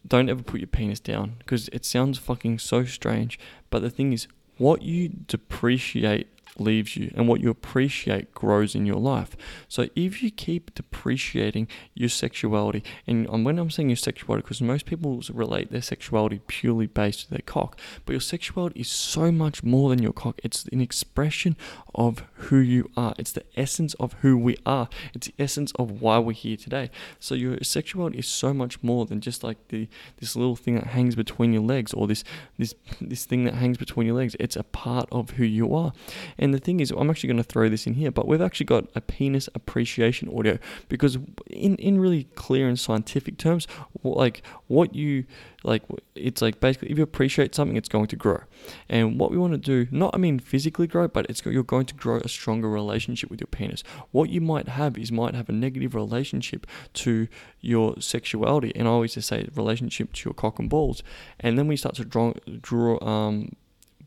don't 0.07 0.29
ever 0.29 0.43
put 0.43 0.61
your 0.61 0.69
penis 0.69 1.01
down 1.01 1.37
because 1.39 1.69
it 1.69 1.87
sounds 1.87 2.19
fucking 2.19 2.59
so 2.59 2.85
strange. 2.85 3.39
But 3.71 3.81
the 3.81 3.91
thing 3.91 4.13
is, 4.13 4.29
what 4.59 4.83
you 4.83 5.09
depreciate 5.09 6.29
leaves 6.61 6.97
you 6.97 7.12
and 7.14 7.29
what 7.29 7.40
you 7.40 7.51
appreciate 7.51 8.33
grows 8.35 8.75
in 8.75 8.87
your 8.87 8.97
life. 8.97 9.37
So 9.69 9.88
if 9.95 10.23
you 10.23 10.31
keep 10.31 10.75
depreciating 10.75 11.69
your 11.95 12.09
sexuality, 12.09 12.83
and 13.07 13.45
when 13.45 13.59
I'm 13.59 13.71
saying 13.71 13.90
your 13.90 13.97
sexuality, 13.97 14.42
because 14.42 14.61
most 14.61 14.87
people 14.87 15.23
relate 15.33 15.71
their 15.71 15.83
sexuality 15.83 16.40
purely 16.47 16.87
based 16.87 17.23
to 17.23 17.31
their 17.31 17.42
cock, 17.45 17.79
but 18.05 18.12
your 18.12 18.21
sexuality 18.21 18.81
is 18.81 18.88
so 18.88 19.31
much 19.31 19.62
more 19.62 19.90
than 19.90 20.03
your 20.03 20.12
cock. 20.12 20.40
It's 20.42 20.64
an 20.66 20.81
expression 20.81 21.57
of 21.95 22.23
who 22.35 22.59
you 22.59 22.90
are. 22.97 23.14
It's 23.19 23.33
the 23.33 23.45
essence 23.57 23.95
of 23.95 24.14
who 24.21 24.37
we 24.37 24.57
are. 24.64 24.88
It's 25.14 25.29
the 25.29 25.35
essence 25.38 25.73
of 25.73 26.01
why 26.01 26.19
we're 26.19 26.33
here 26.33 26.57
today. 26.57 26.90
So 27.19 27.35
your 27.35 27.59
sexuality 27.62 28.19
is 28.19 28.29
so 28.29 28.53
much 28.53 28.83
more 28.83 29.07
than 29.07 29.21
just 29.21 29.42
like 29.42 29.69
the 29.69 29.88
this 30.19 30.37
little 30.37 30.57
thing 30.57 30.75
that 30.75 30.88
hangs 30.88 31.14
between 31.14 31.53
your 31.53 31.62
legs 31.62 31.92
or 31.92 32.07
this 32.07 32.25
this 32.59 32.75
this 33.01 33.25
thing 33.25 33.45
that 33.45 33.55
hangs 33.55 33.79
between 33.79 34.07
your 34.07 34.16
legs. 34.16 34.37
It's 34.38 34.57
a 34.57 34.62
part 34.62 35.09
of 35.11 35.31
who 35.31 35.45
you 35.45 35.75
are. 35.75 35.92
And 36.38 36.46
the 36.53 36.59
thing 36.59 36.81
is, 36.81 36.91
I'm 36.91 37.11
actually 37.11 37.29
going 37.29 37.43
to 37.43 37.45
throw 37.45 37.69
this 37.69 37.87
in 37.87 37.95
here, 37.95 38.11
but 38.11 38.27
we've 38.27 38.41
actually 38.41 38.67
got 38.67 38.87
a 38.95 39.01
penis 39.01 39.49
appreciation 39.55 40.29
audio 40.37 40.59
because 40.89 41.19
in 41.49 41.77
in 41.77 41.99
really 41.99 42.25
clear 42.35 42.69
and 42.69 42.79
scientific 42.79 43.39
terms, 43.39 43.67
like 44.03 44.43
what 44.67 44.95
you 44.95 45.25
like 45.67 45.83
it's 46.15 46.41
like 46.41 46.61
basically 46.61 46.91
if 46.91 46.97
you 46.97 47.03
appreciate 47.03 47.55
something 47.55 47.77
it's 47.77 47.89
going 47.89 48.07
to 48.07 48.17
grow. 48.17 48.41
And 48.89 49.19
what 49.19 49.31
we 49.31 49.37
want 49.37 49.53
to 49.53 49.59
do 49.59 49.89
not 49.91 50.15
i 50.15 50.19
mean 50.19 50.39
physically 50.39 50.87
grow 50.87 51.09
but 51.09 51.27
it's 51.29 51.45
you're 51.45 51.63
going 51.63 51.87
to 51.87 51.95
grow 51.95 52.19
a 52.19 52.29
stronger 52.29 52.69
relationship 52.71 53.31
with 53.31 53.41
your 53.41 53.49
penis. 53.49 53.83
What 54.13 54.31
you 54.31 54.41
might 54.41 54.69
have 54.69 54.97
is 54.97 55.11
might 55.11 55.35
have 55.35 55.49
a 55.49 55.53
negative 55.53 55.95
relationship 55.95 56.67
to 56.95 57.29
your 57.61 58.01
sexuality 58.01 58.73
and 58.77 58.87
i 58.87 58.91
always 58.91 59.15
just 59.15 59.29
say 59.29 59.49
relationship 59.55 60.13
to 60.15 60.29
your 60.29 60.35
cock 60.35 60.59
and 60.59 60.71
balls. 60.71 61.03
And 61.41 61.59
then 61.59 61.67
we 61.67 61.77
start 61.77 61.97
to 61.97 62.05
draw 62.05 62.33
draw 62.63 63.03
um 63.07 63.53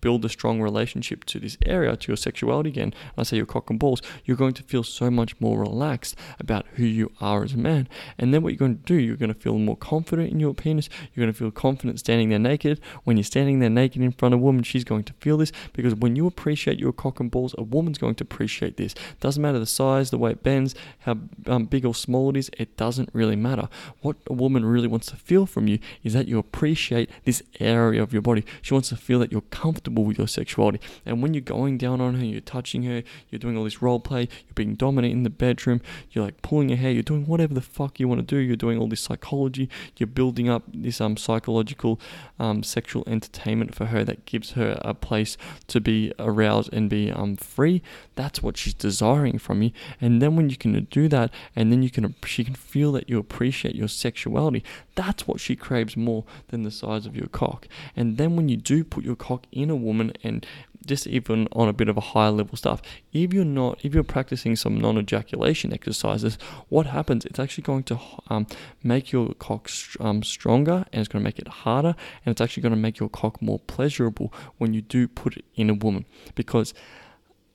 build 0.02 0.26
a 0.26 0.30
strong 0.30 0.62
relationship 0.62 1.26
to 1.26 1.40
this 1.40 1.58
area, 1.66 1.96
to 1.96 2.08
your 2.08 2.18
sexuality 2.18 2.70
again, 2.70 2.94
I 3.18 3.24
say 3.24 3.38
your 3.38 3.46
cock 3.46 3.70
and 3.70 3.80
balls, 3.80 4.02
you're 4.26 4.38
going 4.38 4.54
to 4.54 4.64
feel 4.64 4.84
so 4.84 5.10
much 5.10 5.40
more 5.40 5.60
relaxed 5.60 6.16
about 6.40 6.66
who 6.76 6.84
you 6.86 7.12
are 7.20 7.44
as 7.44 7.54
a 7.54 7.58
man. 7.58 7.88
And 8.18 8.34
then 8.34 8.42
what 8.42 8.50
you're 8.50 8.60
going 8.60 8.78
to 8.78 8.84
do, 8.84 8.96
you're 8.96 9.16
going 9.18 9.34
to 9.34 9.40
feel 9.40 9.58
more 9.58 9.78
confident 9.78 10.32
in 10.32 10.40
your 10.40 10.54
penis. 10.54 10.90
You're 11.14 11.26
going 11.26 11.34
to 11.34 11.38
feel 11.38 11.52
confident 11.52 12.00
standing 12.00 12.30
there 12.30 12.40
naked. 12.40 12.80
When 13.04 13.18
you're 13.18 13.24
standing 13.24 13.60
there 13.60 13.70
naked 13.70 14.02
in 14.02 14.12
front 14.12 14.34
of 14.34 14.40
a 14.40 14.44
woman, 14.44 14.64
she's 14.64 14.84
going 14.84 15.04
to 15.06 15.14
feel 15.14 15.38
this 15.38 15.52
because 15.74 15.96
when 15.96 16.16
you 16.16 16.28
appreciate 16.28 16.80
your 16.80 16.94
cock 16.94 17.20
and 17.20 17.30
balls, 17.30 17.56
a 17.58 17.64
woman's 17.64 17.98
going 17.98 18.16
to 18.16 18.24
appreciate 18.24 18.78
this. 18.78 18.96
Doesn't 19.20 19.42
matter 19.42 19.60
the 19.60 19.66
size, 19.66 20.10
the 20.10 20.18
way 20.18 20.32
it 20.32 20.44
bends, 20.44 20.76
how 21.00 21.18
um, 21.48 21.66
big 21.66 21.86
or 21.86 21.96
small 21.96 22.30
it 22.30 22.38
is, 22.38 22.50
it 22.58 22.78
doesn't 22.78 23.10
really 23.14 23.36
matter. 23.36 23.68
What 24.02 24.18
a 24.28 24.34
woman 24.34 24.66
really 24.66 24.88
wants 24.88 25.08
to 25.08 25.16
feel 25.16 25.46
from 25.46 25.68
you 25.68 25.80
is 26.04 26.14
that 26.14 26.28
you 26.28 26.40
appreciate 26.40 27.10
this 27.26 27.44
area 27.60 28.02
of 28.02 28.14
your 28.14 28.22
body. 28.22 28.46
She 28.62 28.74
wants 28.74 28.90
to 28.90 28.96
feel 28.96 29.20
that 29.20 29.32
you're 29.32 29.42
comfortable 29.42 29.89
comfortable 29.90 30.06
with 30.06 30.18
your 30.18 30.28
sexuality. 30.28 30.80
And 31.06 31.22
when 31.22 31.34
you're 31.34 31.42
going 31.42 31.78
down 31.78 32.02
on 32.02 32.16
her, 32.16 32.26
you're 32.26 32.42
touching 32.42 32.84
her, 32.84 33.04
you're 33.30 33.40
doing 33.40 33.58
all 33.58 33.64
this 33.64 33.82
role 33.82 34.00
play, 34.00 34.22
you're 34.22 34.54
being 34.56 34.76
dominant 34.76 35.14
in 35.14 35.24
the 35.24 35.30
bedroom, 35.30 35.82
you're 36.12 36.26
like 36.26 36.42
pulling 36.42 36.70
her 36.70 36.76
hair, 36.76 36.92
you're 36.92 37.04
doing 37.04 37.26
whatever 37.26 37.54
the 37.54 37.62
fuck 37.62 38.00
you 38.00 38.08
want 38.08 38.20
to 38.20 38.26
do, 38.26 38.38
you're 38.38 38.56
doing 38.56 38.78
all 38.78 38.88
this 38.88 39.02
psychology, 39.02 39.70
you're 39.98 40.08
building 40.08 40.50
up 40.50 40.64
this 40.74 41.02
um 41.02 41.18
psychological 41.18 42.00
um 42.40 42.64
sexual 42.64 43.04
entertainment 43.08 43.76
for 43.76 43.88
her 43.88 44.04
that 44.04 44.26
gives 44.26 44.52
her 44.52 44.80
a 44.82 44.94
place 44.94 45.38
to 45.68 45.80
be 45.82 46.14
aroused 46.20 46.72
and 46.74 46.90
be 46.90 47.12
um 47.12 47.36
free. 47.36 47.82
That's 48.16 48.44
what 48.44 48.58
she's 48.58 48.74
desiring 48.74 49.40
from 49.40 49.62
you. 49.62 49.72
And 50.02 50.22
then 50.22 50.36
when 50.36 50.50
you 50.50 50.58
can 50.58 50.88
do 50.92 51.08
that, 51.08 51.32
and 51.56 51.72
then 51.72 51.84
you 51.84 51.90
can 51.90 52.16
she 52.26 52.44
can 52.44 52.56
feel 52.56 52.92
that 52.94 53.10
you 53.10 53.18
appreciate 53.18 53.76
your 53.76 53.88
sexuality. 53.88 54.64
That's 54.96 55.28
what 55.28 55.40
she 55.40 55.56
craves 55.56 55.96
more 55.96 56.26
than 56.50 56.64
the 56.64 56.72
size 56.72 57.06
of 57.06 57.16
your 57.16 57.28
cock. 57.28 57.68
And 57.96 58.18
then 58.18 58.36
when 58.36 58.50
you 58.50 58.58
do 58.58 58.84
put 58.84 59.06
your 59.06 59.16
cock 59.16 59.46
in 59.52 59.70
a 59.70 59.76
woman 59.82 60.14
and 60.24 60.46
just 60.86 61.08
even 61.08 61.48
on 61.52 61.68
a 61.68 61.74
bit 61.74 61.90
of 61.90 61.98
a 61.98 62.02
higher 62.02 62.32
level 62.32 62.56
stuff. 62.56 62.82
If 63.12 63.34
you're 63.34 63.46
not 63.46 63.80
if 63.84 63.94
you're 63.94 64.04
practicing 64.04 64.56
some 64.56 64.80
non-ejaculation 64.80 65.74
exercises 65.74 66.38
what 66.70 66.88
happens? 66.88 67.26
It's 67.26 67.40
actually 67.40 67.64
going 67.64 67.84
to 67.84 68.00
um, 68.30 68.48
make 68.84 69.12
your 69.12 69.34
cock 69.36 69.70
um, 70.00 70.24
stronger 70.24 70.86
and 70.92 71.00
it's 71.02 71.08
going 71.08 71.24
to 71.24 71.28
make 71.28 71.40
it 71.40 71.48
harder 71.48 71.96
and 72.26 72.32
it's 72.32 72.42
actually 72.42 72.64
going 72.64 72.74
to 72.74 72.80
make 72.80 73.00
your 73.00 73.10
cock 73.10 73.42
more 73.42 73.60
pleasurable 73.60 74.34
when 74.58 74.74
you 74.74 74.82
do 74.82 75.08
put 75.08 75.38
it 75.38 75.46
in 75.56 75.70
a 75.70 75.74
woman. 75.74 76.06
Because 76.36 76.74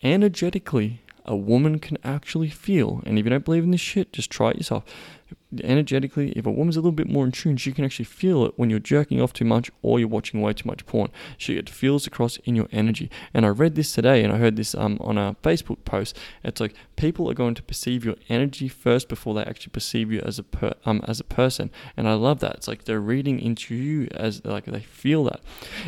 energetically 0.02 1.00
a 1.24 1.34
woman 1.34 1.78
can 1.78 1.96
actually 2.04 2.50
feel 2.50 3.02
and 3.06 3.18
if 3.18 3.24
you 3.24 3.30
don't 3.30 3.44
believe 3.44 3.64
in 3.64 3.70
this 3.70 3.80
shit 3.80 4.12
just 4.12 4.30
try 4.30 4.50
it 4.50 4.58
yourself 4.58 4.84
energetically, 5.62 6.32
if 6.32 6.46
a 6.46 6.50
woman's 6.50 6.76
a 6.76 6.80
little 6.80 6.92
bit 6.92 7.08
more 7.08 7.24
in 7.24 7.32
tune, 7.32 7.56
she 7.56 7.72
can 7.72 7.84
actually 7.84 8.04
feel 8.04 8.44
it 8.44 8.54
when 8.56 8.70
you're 8.70 8.78
jerking 8.78 9.20
off 9.20 9.32
too 9.32 9.44
much 9.44 9.70
or 9.82 9.98
you're 9.98 10.08
watching 10.08 10.40
way 10.40 10.52
too 10.52 10.66
much 10.68 10.86
porn. 10.86 11.10
She 11.38 11.56
it 11.56 11.70
feels 11.70 12.06
across 12.06 12.36
in 12.38 12.56
your 12.56 12.68
energy. 12.72 13.10
And 13.32 13.44
I 13.46 13.48
read 13.48 13.74
this 13.74 13.92
today, 13.92 14.24
and 14.24 14.32
I 14.32 14.38
heard 14.38 14.56
this 14.56 14.74
um 14.74 14.98
on 15.00 15.18
a 15.18 15.36
Facebook 15.42 15.84
post. 15.84 16.16
It's 16.42 16.60
like 16.60 16.74
people 16.96 17.30
are 17.30 17.34
going 17.34 17.54
to 17.54 17.62
perceive 17.62 18.04
your 18.04 18.16
energy 18.28 18.68
first 18.68 19.08
before 19.08 19.34
they 19.34 19.42
actually 19.42 19.70
perceive 19.70 20.10
you 20.10 20.20
as 20.20 20.38
a 20.38 20.42
per, 20.42 20.72
um 20.84 21.02
as 21.06 21.20
a 21.20 21.24
person. 21.24 21.70
And 21.96 22.08
I 22.08 22.14
love 22.14 22.40
that. 22.40 22.56
It's 22.56 22.68
like 22.68 22.84
they're 22.84 23.00
reading 23.00 23.40
into 23.40 23.74
you 23.74 24.08
as 24.12 24.44
like 24.44 24.64
they 24.64 24.80
feel 24.80 25.24
that. 25.24 25.40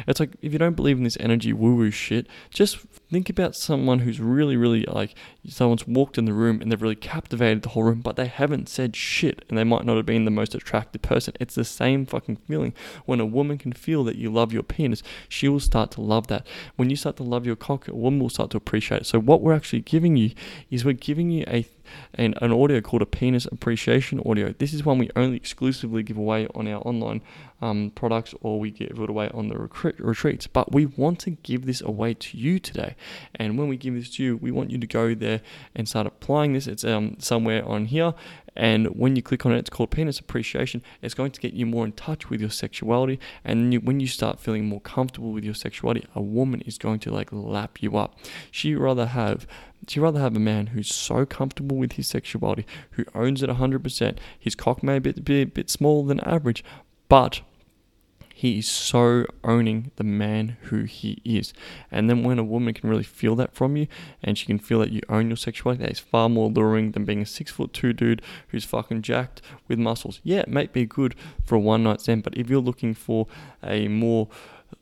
It's 0.07 0.21
like 0.21 0.37
if 0.43 0.53
you 0.53 0.59
don't 0.59 0.77
believe 0.77 0.99
in 0.99 1.05
this 1.05 1.17
energy 1.21 1.53
woo 1.53 1.75
woo 1.75 1.91
shit, 1.91 2.27
just 2.51 2.79
think 3.11 3.29
about 3.31 3.57
someone 3.57 4.01
who's 4.01 4.21
really 4.21 4.57
really 4.57 4.85
like 4.85 5.15
someone's 5.49 5.87
walked 5.87 6.19
in 6.19 6.25
the 6.25 6.33
room 6.33 6.61
and 6.61 6.71
they've 6.71 6.83
really 6.83 6.95
captivated 6.97 7.63
the 7.63 7.71
whole 7.71 7.85
room, 7.85 8.01
but 8.01 8.17
they 8.17 8.27
haven't 8.27 8.69
said 8.69 8.97
shit 8.97 9.45
and 9.57 9.59
they 9.59 9.77
might 9.77 9.87
not 9.87 9.97
have 9.97 10.05
been 10.05 10.27
the 10.27 10.31
most 10.31 10.55
attractive 10.55 11.01
person. 11.01 11.33
It's 11.41 11.55
the 11.55 11.65
same 11.65 12.05
fucking 12.05 12.37
feeling. 12.37 12.75
When 13.07 13.21
a 13.21 13.27
woman 13.27 13.57
can 13.57 13.73
feel 13.73 14.05
that 14.05 14.17
you 14.17 14.31
love 14.31 14.53
your 14.53 14.63
penis, 14.63 15.03
she 15.31 15.49
will 15.49 15.61
start 15.61 15.91
to 15.93 16.03
love 16.03 16.27
that. 16.27 16.47
When 16.77 16.91
you 16.91 16.97
start 16.97 17.17
to 17.17 17.23
love 17.23 17.47
your 17.47 17.57
cock, 17.57 17.89
a 17.89 17.95
woman 17.95 18.21
will 18.21 18.29
start 18.29 18.51
to 18.51 18.59
appreciate 18.59 19.03
it. 19.03 19.07
So 19.07 19.19
what 19.19 19.41
we're 19.41 19.55
actually 19.55 19.81
giving 19.81 20.17
you 20.17 20.33
is 20.71 20.85
we're 20.85 20.93
giving 20.93 21.31
you 21.31 21.45
a 21.49 21.67
an, 22.15 22.35
an 22.43 22.53
audio 22.53 22.81
called 22.81 23.03
a 23.03 23.07
penis 23.07 23.47
appreciation 23.47 24.21
audio. 24.27 24.53
This 24.59 24.73
is 24.73 24.85
one 24.85 24.99
we 24.99 25.09
only 25.15 25.37
exclusively 25.37 26.03
give 26.03 26.17
away 26.17 26.49
on 26.55 26.67
our 26.67 26.81
online 26.87 27.23
um, 27.63 27.93
products 27.95 28.35
or 28.41 28.59
we 28.59 28.71
give 28.71 28.99
it 28.99 29.09
away 29.09 29.31
on 29.33 29.49
the 29.49 29.57
recruit, 29.57 29.95
retreats. 29.99 30.47
But 30.49 30.73
we 30.73 30.87
want 30.87 31.21
to 31.21 31.31
give 31.31 31.65
this 31.65 31.81
away 31.81 32.15
to 32.15 32.37
you 32.37 32.59
today. 32.59 32.97
And 33.37 33.57
when 33.57 33.69
we 33.69 33.77
give 33.77 33.95
this 33.95 34.11
to 34.17 34.23
you, 34.25 34.37
we 34.37 34.51
want 34.51 34.71
you 34.71 34.79
to 34.79 34.87
go 34.87 35.15
there 35.15 35.41
and 35.75 35.89
start 35.89 36.07
applying 36.07 36.55
this. 36.55 36.67
It's 36.67 36.85
um, 36.85 37.17
somewhere 37.19 37.65
on 37.65 37.87
here 37.87 38.15
and 38.57 38.87
when 38.97 39.17
you 39.17 39.23
click 39.23 39.45
on 39.45 39.53
it, 39.53 39.59
it's 39.59 39.71
called 39.71 39.91
penis 39.91 40.19
appreciation. 40.19 40.83
It's 41.03 41.15
going 41.15 41.31
to 41.33 41.41
get 41.41 41.53
you 41.53 41.67
more 41.67 41.85
in 41.85 41.93
touch 41.93 42.31
with 42.31 42.41
your 42.41 42.51
sexuality. 42.51 43.21
And 43.45 43.73
you, 43.73 43.81
when 43.81 44.01
you 44.01 44.07
start 44.07 44.41
feeling 44.41 44.65
more 44.65 44.81
comfortable 44.81 45.33
with 45.33 45.45
your 45.45 45.55
sexuality, 45.55 46.07
a 46.15 46.23
woman 46.23 46.63
is 46.63 46.79
going 46.79 47.01
to 47.01 47.11
like 47.11 47.29
lap 47.33 47.83
you 47.83 47.97
up. 47.97 48.19
She 48.51 48.75
rather 48.75 49.07
have 49.07 49.47
she 49.87 50.01
rather 50.01 50.19
have 50.21 50.35
a 50.35 50.41
man 50.41 50.69
who's 50.69 50.93
so 50.93 51.27
comfortable 51.27 51.77
with 51.77 51.93
his 51.93 52.09
sexuality, 52.09 52.67
who 52.93 53.05
owns 53.15 53.43
it 53.43 53.51
100%. 53.51 54.17
His 54.39 54.55
cock 54.55 54.83
may 54.83 54.99
be, 54.99 55.13
be 55.13 55.43
a 55.43 55.47
bit 55.47 55.71
smaller 55.71 56.09
than 56.09 56.19
average, 56.21 56.65
but 57.09 57.43
he 58.37 58.59
is 58.59 58.69
so 58.69 59.25
owning 59.43 59.93
the 59.97 60.05
man 60.05 60.59
who 60.65 60.83
he 60.83 61.23
is. 61.25 61.55
And 61.91 62.11
then 62.11 62.23
when 62.23 62.39
a 62.39 62.45
woman 62.45 62.75
can 62.75 62.91
really 62.91 63.03
feel 63.03 63.35
that 63.37 63.55
from 63.55 63.79
you 63.79 63.87
and 64.23 64.37
she 64.37 64.45
can 64.45 64.59
feel 64.59 64.79
that 64.81 64.93
you 64.93 65.01
own 65.09 65.29
your 65.29 65.39
sexuality, 65.39 65.83
that 65.83 65.93
is 65.93 66.01
far 66.01 66.29
more 66.29 66.51
alluring 66.51 66.93
than 66.93 67.07
being 67.07 67.23
a 67.23 67.25
six 67.25 67.51
foot 67.51 67.73
two 67.73 67.95
dude 67.95 68.21
who's 68.49 68.67
fucking 68.67 69.01
jacked 69.01 69.41
with 69.69 69.79
muscles. 69.79 70.21
Yeah, 70.23 70.41
it 70.41 70.49
might 70.49 70.75
be 70.75 70.85
good 70.85 71.15
for 71.47 71.55
a 71.55 71.59
one 71.59 71.85
night 71.85 72.03
stand, 72.03 72.25
but 72.25 72.37
if 72.37 72.51
you're 72.51 72.61
looking 72.61 72.93
for 72.93 73.27
a 73.63 73.89
more 73.89 74.29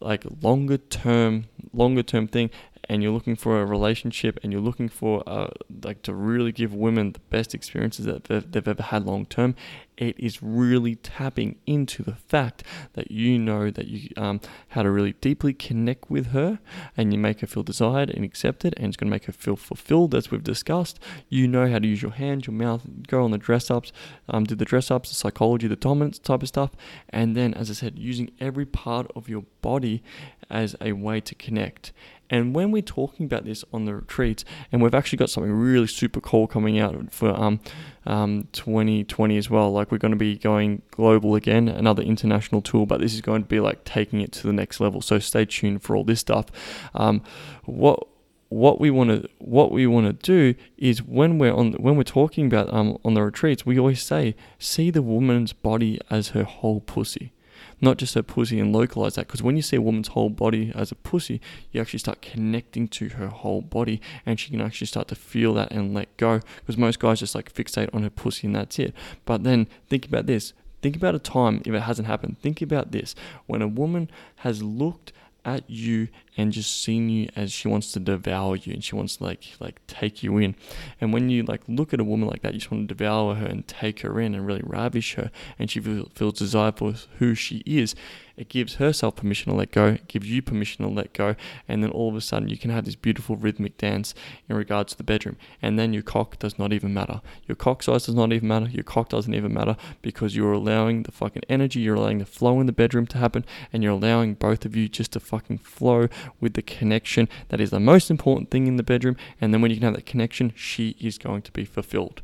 like 0.00 0.24
longer 0.42 0.78
term 0.78 1.44
longer 1.72 2.02
term 2.02 2.26
thing 2.26 2.50
and 2.88 3.02
you're 3.02 3.12
looking 3.12 3.36
for 3.36 3.60
a 3.60 3.66
relationship 3.66 4.38
and 4.42 4.52
you're 4.52 4.62
looking 4.62 4.88
for 4.88 5.22
uh, 5.26 5.48
like 5.82 6.02
to 6.02 6.14
really 6.14 6.52
give 6.52 6.74
women 6.74 7.12
the 7.12 7.20
best 7.30 7.54
experiences 7.54 8.04
that 8.06 8.24
they've, 8.24 8.50
they've 8.50 8.68
ever 8.68 8.82
had 8.82 9.04
long 9.04 9.26
term 9.26 9.54
it 9.96 10.18
is 10.18 10.42
really 10.42 10.96
tapping 10.96 11.56
into 11.66 12.02
the 12.02 12.14
fact 12.14 12.64
that 12.94 13.10
you 13.10 13.38
know 13.38 13.70
that 13.70 13.86
you 13.86 14.10
um, 14.16 14.40
how 14.68 14.82
to 14.82 14.90
really 14.90 15.12
deeply 15.20 15.52
connect 15.52 16.10
with 16.10 16.26
her 16.28 16.58
and 16.96 17.12
you 17.12 17.18
make 17.18 17.40
her 17.40 17.46
feel 17.46 17.62
desired 17.62 18.10
and 18.10 18.24
accepted 18.24 18.74
and 18.76 18.86
it's 18.88 18.96
going 18.96 19.08
to 19.08 19.14
make 19.14 19.26
her 19.26 19.32
feel 19.32 19.56
fulfilled 19.56 20.14
as 20.14 20.30
we've 20.30 20.42
discussed. 20.42 20.98
You 21.28 21.46
know 21.46 21.70
how 21.70 21.78
to 21.78 21.86
use 21.86 22.02
your 22.02 22.12
hands 22.12 22.46
your 22.46 22.54
mouth 22.54 22.82
go 23.06 23.22
on 23.24 23.30
the 23.30 23.38
dress 23.38 23.70
ups 23.70 23.92
um, 24.28 24.44
do 24.44 24.54
the 24.54 24.64
dress 24.64 24.90
ups 24.90 25.08
the 25.08 25.14
psychology 25.14 25.66
the 25.66 25.76
dominance 25.76 26.18
type 26.18 26.42
of 26.42 26.48
stuff 26.48 26.72
and 27.10 27.36
then 27.36 27.54
as 27.54 27.70
i 27.70 27.72
said 27.72 27.98
using 27.98 28.30
every 28.40 28.66
part 28.66 29.10
of 29.14 29.28
your 29.28 29.44
body 29.62 30.02
as 30.50 30.76
a 30.80 30.92
way 30.92 31.20
to 31.20 31.34
connect 31.34 31.92
and 32.30 32.54
when 32.54 32.70
we're 32.70 32.82
talking 32.82 33.26
about 33.26 33.44
this 33.44 33.64
on 33.72 33.84
the 33.84 33.94
retreats, 33.94 34.44
and 34.72 34.82
we've 34.82 34.94
actually 34.94 35.18
got 35.18 35.30
something 35.30 35.52
really 35.52 35.86
super 35.86 36.20
cool 36.20 36.46
coming 36.46 36.78
out 36.78 37.12
for 37.12 37.30
um, 37.30 37.60
um, 38.06 38.48
2020 38.52 39.36
as 39.36 39.50
well. 39.50 39.72
Like 39.72 39.92
we're 39.92 39.98
going 39.98 40.12
to 40.12 40.18
be 40.18 40.36
going 40.36 40.82
global 40.90 41.34
again, 41.34 41.68
another 41.68 42.02
international 42.02 42.62
tool, 42.62 42.86
but 42.86 43.00
this 43.00 43.14
is 43.14 43.20
going 43.20 43.42
to 43.42 43.48
be 43.48 43.60
like 43.60 43.84
taking 43.84 44.20
it 44.20 44.32
to 44.32 44.46
the 44.46 44.52
next 44.52 44.80
level. 44.80 45.00
So 45.00 45.18
stay 45.18 45.44
tuned 45.44 45.82
for 45.82 45.96
all 45.96 46.04
this 46.04 46.20
stuff. 46.20 46.46
Um, 46.94 47.22
what 47.64 48.08
what 48.48 48.78
we 48.78 48.88
want 48.88 49.10
to 49.10 49.28
what 49.38 49.72
we 49.72 49.86
want 49.86 50.06
to 50.06 50.12
do 50.12 50.58
is 50.78 51.02
when 51.02 51.38
we're 51.38 51.52
on 51.52 51.72
when 51.72 51.96
we're 51.96 52.04
talking 52.04 52.46
about 52.46 52.72
um 52.72 52.96
on 53.04 53.14
the 53.14 53.22
retreats, 53.22 53.66
we 53.66 53.78
always 53.78 54.02
say 54.02 54.34
see 54.58 54.90
the 54.90 55.02
woman's 55.02 55.52
body 55.52 56.00
as 56.10 56.28
her 56.28 56.44
whole 56.44 56.80
pussy. 56.80 57.32
Not 57.80 57.98
just 57.98 58.14
her 58.14 58.22
pussy 58.22 58.58
and 58.60 58.72
localize 58.72 59.14
that. 59.14 59.26
Because 59.26 59.42
when 59.42 59.56
you 59.56 59.62
see 59.62 59.76
a 59.76 59.82
woman's 59.82 60.08
whole 60.08 60.30
body 60.30 60.72
as 60.74 60.92
a 60.92 60.94
pussy, 60.94 61.40
you 61.72 61.80
actually 61.80 61.98
start 61.98 62.22
connecting 62.22 62.88
to 62.88 63.10
her 63.10 63.28
whole 63.28 63.62
body 63.62 64.00
and 64.24 64.38
she 64.38 64.50
can 64.50 64.60
actually 64.60 64.86
start 64.86 65.08
to 65.08 65.14
feel 65.14 65.54
that 65.54 65.72
and 65.72 65.94
let 65.94 66.16
go. 66.16 66.40
Because 66.60 66.76
most 66.78 66.98
guys 66.98 67.20
just 67.20 67.34
like 67.34 67.52
fixate 67.52 67.94
on 67.94 68.02
her 68.02 68.10
pussy 68.10 68.46
and 68.46 68.56
that's 68.56 68.78
it. 68.78 68.94
But 69.24 69.44
then 69.44 69.68
think 69.88 70.06
about 70.06 70.26
this. 70.26 70.52
Think 70.82 70.96
about 70.96 71.14
a 71.14 71.18
time 71.18 71.62
if 71.64 71.72
it 71.72 71.80
hasn't 71.80 72.08
happened. 72.08 72.38
Think 72.40 72.60
about 72.60 72.92
this. 72.92 73.14
When 73.46 73.62
a 73.62 73.68
woman 73.68 74.10
has 74.36 74.62
looked 74.62 75.12
at 75.44 75.68
you 75.68 76.08
and 76.36 76.52
just 76.52 76.82
seeing 76.82 77.08
you 77.08 77.28
as 77.36 77.52
she 77.52 77.68
wants 77.68 77.92
to 77.92 78.00
devour 78.00 78.56
you 78.56 78.72
and 78.72 78.84
she 78.84 78.94
wants 78.94 79.16
to 79.16 79.24
like 79.24 79.44
like 79.60 79.84
take 79.86 80.22
you 80.22 80.38
in. 80.38 80.54
And 81.00 81.12
when 81.12 81.30
you 81.30 81.42
like 81.42 81.62
look 81.68 81.92
at 81.92 82.00
a 82.00 82.04
woman 82.04 82.28
like 82.28 82.42
that, 82.42 82.54
you 82.54 82.60
just 82.60 82.70
want 82.70 82.88
to 82.88 82.94
devour 82.94 83.36
her 83.36 83.46
and 83.46 83.66
take 83.66 84.00
her 84.00 84.20
in 84.20 84.34
and 84.34 84.46
really 84.46 84.62
ravish 84.64 85.14
her 85.14 85.30
and 85.58 85.70
she 85.70 85.80
feels 85.80 86.38
desire 86.38 86.72
for 86.72 86.94
who 87.18 87.34
she 87.34 87.62
is. 87.66 87.94
It 88.36 88.48
gives 88.48 88.76
herself 88.76 89.16
permission 89.16 89.52
to 89.52 89.56
let 89.56 89.70
go, 89.70 89.86
it 89.86 90.08
gives 90.08 90.28
you 90.28 90.42
permission 90.42 90.84
to 90.84 90.90
let 90.90 91.12
go, 91.12 91.36
and 91.68 91.82
then 91.82 91.90
all 91.90 92.08
of 92.08 92.16
a 92.16 92.20
sudden 92.20 92.48
you 92.48 92.58
can 92.58 92.70
have 92.70 92.84
this 92.84 92.96
beautiful 92.96 93.36
rhythmic 93.36 93.78
dance 93.78 94.12
in 94.48 94.56
regards 94.56 94.92
to 94.92 94.98
the 94.98 95.04
bedroom. 95.04 95.36
And 95.62 95.78
then 95.78 95.92
your 95.92 96.02
cock 96.02 96.38
does 96.40 96.58
not 96.58 96.72
even 96.72 96.92
matter. 96.92 97.20
Your 97.46 97.54
cock 97.54 97.82
size 97.84 98.06
does 98.06 98.14
not 98.14 98.32
even 98.32 98.48
matter. 98.48 98.66
Your 98.66 98.82
cock 98.82 99.08
doesn't 99.08 99.34
even 99.34 99.54
matter 99.54 99.76
because 100.02 100.34
you're 100.34 100.52
allowing 100.52 101.04
the 101.04 101.12
fucking 101.12 101.44
energy, 101.48 101.80
you're 101.80 101.94
allowing 101.94 102.18
the 102.18 102.26
flow 102.26 102.58
in 102.58 102.66
the 102.66 102.72
bedroom 102.72 103.06
to 103.08 103.18
happen, 103.18 103.44
and 103.72 103.84
you're 103.84 103.92
allowing 103.92 104.34
both 104.34 104.64
of 104.64 104.74
you 104.74 104.88
just 104.88 105.12
to 105.12 105.20
fucking 105.20 105.58
flow 105.58 106.08
with 106.40 106.54
the 106.54 106.62
connection. 106.62 107.28
That 107.48 107.60
is 107.60 107.70
the 107.70 107.80
most 107.80 108.10
important 108.10 108.50
thing 108.50 108.66
in 108.66 108.76
the 108.76 108.82
bedroom. 108.82 109.16
And 109.40 109.52
then 109.52 109.60
when 109.60 109.70
you 109.70 109.78
can 109.78 109.84
have 109.84 109.94
that 109.94 110.06
connection, 110.06 110.52
she 110.56 110.96
is 111.00 111.18
going 111.18 111.42
to 111.42 111.52
be 111.52 111.64
fulfilled. 111.64 112.22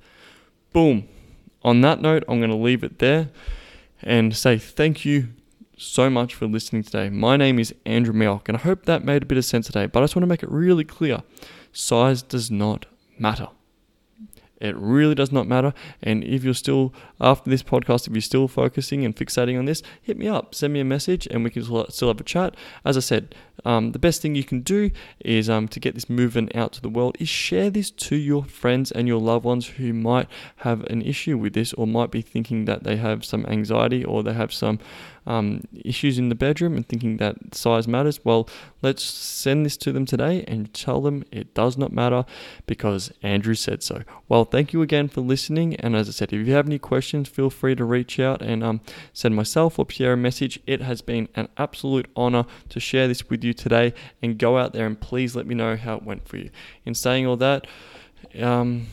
Boom. 0.73 1.09
On 1.63 1.81
that 1.83 2.01
note, 2.01 2.25
I'm 2.29 2.39
going 2.39 2.51
to 2.51 2.57
leave 2.57 2.83
it 2.85 2.99
there 2.99 3.31
and 4.03 4.35
say 4.35 4.57
thank 4.59 5.05
you 5.05 5.29
so 5.77 6.11
much 6.11 6.35
for 6.35 6.47
listening 6.47 6.83
today. 6.83 7.09
My 7.09 7.37
name 7.37 7.59
is 7.59 7.75
Andrew 7.87 8.15
Mioch, 8.15 8.49
and 8.49 8.59
I 8.59 8.61
hope 8.61 8.85
that 8.85 9.05
made 9.05 9.23
a 9.23 9.27
bit 9.27 9.39
of 9.39 9.45
sense 9.45 9.67
today. 9.67 9.87
But 9.87 10.01
I 10.01 10.03
just 10.05 10.17
want 10.17 10.23
to 10.23 10.29
make 10.29 10.43
it 10.43 10.51
really 10.51 10.85
clear 10.85 11.23
size 11.73 12.23
does 12.23 12.51
not 12.51 12.87
matter. 13.19 13.49
It 14.61 14.77
really 14.77 15.15
does 15.15 15.33
not 15.33 15.47
matter. 15.47 15.73
And 16.03 16.23
if 16.23 16.45
you're 16.45 16.55
still, 16.55 16.93
after 17.21 17.49
this 17.49 17.63
podcast, 17.63 18.07
if 18.07 18.13
you're 18.13 18.21
still 18.21 18.47
focusing 18.47 19.05
and 19.05 19.17
fixating 19.17 19.59
on 19.59 19.65
this, 19.65 19.83
hit 20.03 20.19
me 20.19 20.29
up, 20.29 20.55
send 20.55 20.73
me 20.73 20.81
a 20.81 20.85
message, 20.85 21.27
and 21.31 21.43
we 21.43 21.51
can 21.51 21.63
still 21.63 22.09
have 22.09 22.21
a 22.21 22.25
chat. 22.25 22.55
As 22.85 22.97
I 22.97 23.01
said, 23.01 23.35
um, 23.65 23.93
the 23.93 23.99
best 23.99 24.23
thing 24.23 24.35
you 24.35 24.45
can 24.45 24.61
do 24.61 24.91
is 25.21 25.51
um, 25.51 25.69
to 25.69 25.81
get 25.81 25.95
this 25.95 26.09
moving 26.09 26.55
out 26.55 26.73
to 26.73 26.83
the 26.83 26.89
world 26.89 27.17
is 27.19 27.29
share 27.29 27.71
this 27.71 27.91
to 27.91 28.17
your 28.17 28.45
friends 28.45 28.91
and 28.91 29.07
your 29.07 29.21
loved 29.21 29.45
ones 29.45 29.67
who 29.67 29.93
might 29.93 30.29
have 30.57 30.83
an 30.85 31.03
issue 31.03 31.37
with 31.37 31.53
this 31.53 31.73
or 31.75 31.87
might 31.87 32.11
be 32.11 32.23
thinking 32.23 32.65
that 32.65 32.85
they 32.85 32.97
have 32.97 33.25
some 33.25 33.45
anxiety 33.47 34.05
or 34.05 34.23
they 34.23 34.33
have 34.33 34.53
some 34.53 34.79
um, 35.27 35.63
issues 35.85 36.19
in 36.19 36.29
the 36.29 36.35
bedroom 36.35 36.77
and 36.77 36.87
thinking 36.87 37.19
that 37.19 37.55
size 37.55 37.87
matters, 37.87 38.25
well, 38.25 38.49
let's 38.83 39.03
send 39.03 39.67
this 39.67 39.77
to 39.79 39.93
them 39.93 40.07
today 40.07 40.45
and 40.49 40.73
tell 40.73 41.01
them 41.01 41.25
it 41.31 41.55
does 41.55 41.77
not 41.77 41.93
matter 41.93 42.25
because 42.67 43.13
Andrew 43.23 43.55
said 43.55 43.83
so. 43.83 44.03
Well, 44.29 44.45
thank 44.45 44.73
you 44.73 44.83
again 44.83 45.09
for 45.09 45.21
listening. 45.21 45.77
And 45.77 45.95
as 45.95 46.09
I 46.09 46.13
said, 46.13 46.33
if 46.33 46.47
you 46.47 46.53
have 46.55 46.67
any 46.67 46.79
questions, 46.79 47.29
feel 47.29 47.51
free 47.51 47.75
to 47.75 47.85
reach 47.85 48.19
out 48.19 48.43
and 48.43 48.65
um, 48.65 48.81
send 49.13 49.37
myself 49.37 49.79
or 49.79 49.87
Pierre 49.87 50.15
a 50.15 50.17
message. 50.17 50.61
It 50.67 50.83
has 50.83 51.03
been 51.03 51.29
an 51.35 51.49
absolute 51.57 52.11
honor 52.17 52.47
to 52.71 52.81
share 52.81 53.09
this 53.09 53.29
with 53.29 53.45
you 53.45 53.53
today 53.53 53.93
and 54.23 54.39
go 54.39 54.59
out 54.59 54.73
there 54.73 54.87
and 54.87 55.01
please 55.01 55.37
let 55.37 55.47
me 55.47 55.55
know 55.55 55.77
how 55.77 55.97
it 55.97 56.03
went 56.03 56.27
for 56.27 56.37
you. 56.37 56.51
In 56.85 56.95
saying 56.95 57.27
all 57.27 57.37
that, 57.37 57.67
um, 58.39 58.87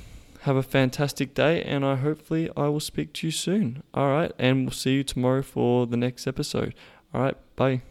have 0.47 0.55
a 0.55 0.63
fantastic 0.63 1.33
day, 1.33 1.61
and 1.61 1.85
I 1.85 1.95
hopefully 1.95 2.49
I 2.57 2.69
will 2.69 2.79
speak 2.79 3.13
to 3.13 3.27
you 3.27 3.31
soon. 3.31 3.83
All 3.93 4.09
right, 4.09 4.31
and 4.39 4.65
we'll 4.65 4.71
see 4.71 4.95
you 4.95 5.03
tomorrow 5.03 5.43
for 5.43 5.85
the 5.85 5.97
next 5.97 6.25
episode. 6.25 6.73
All 7.13 7.21
right, 7.21 7.35
bye. 7.55 7.81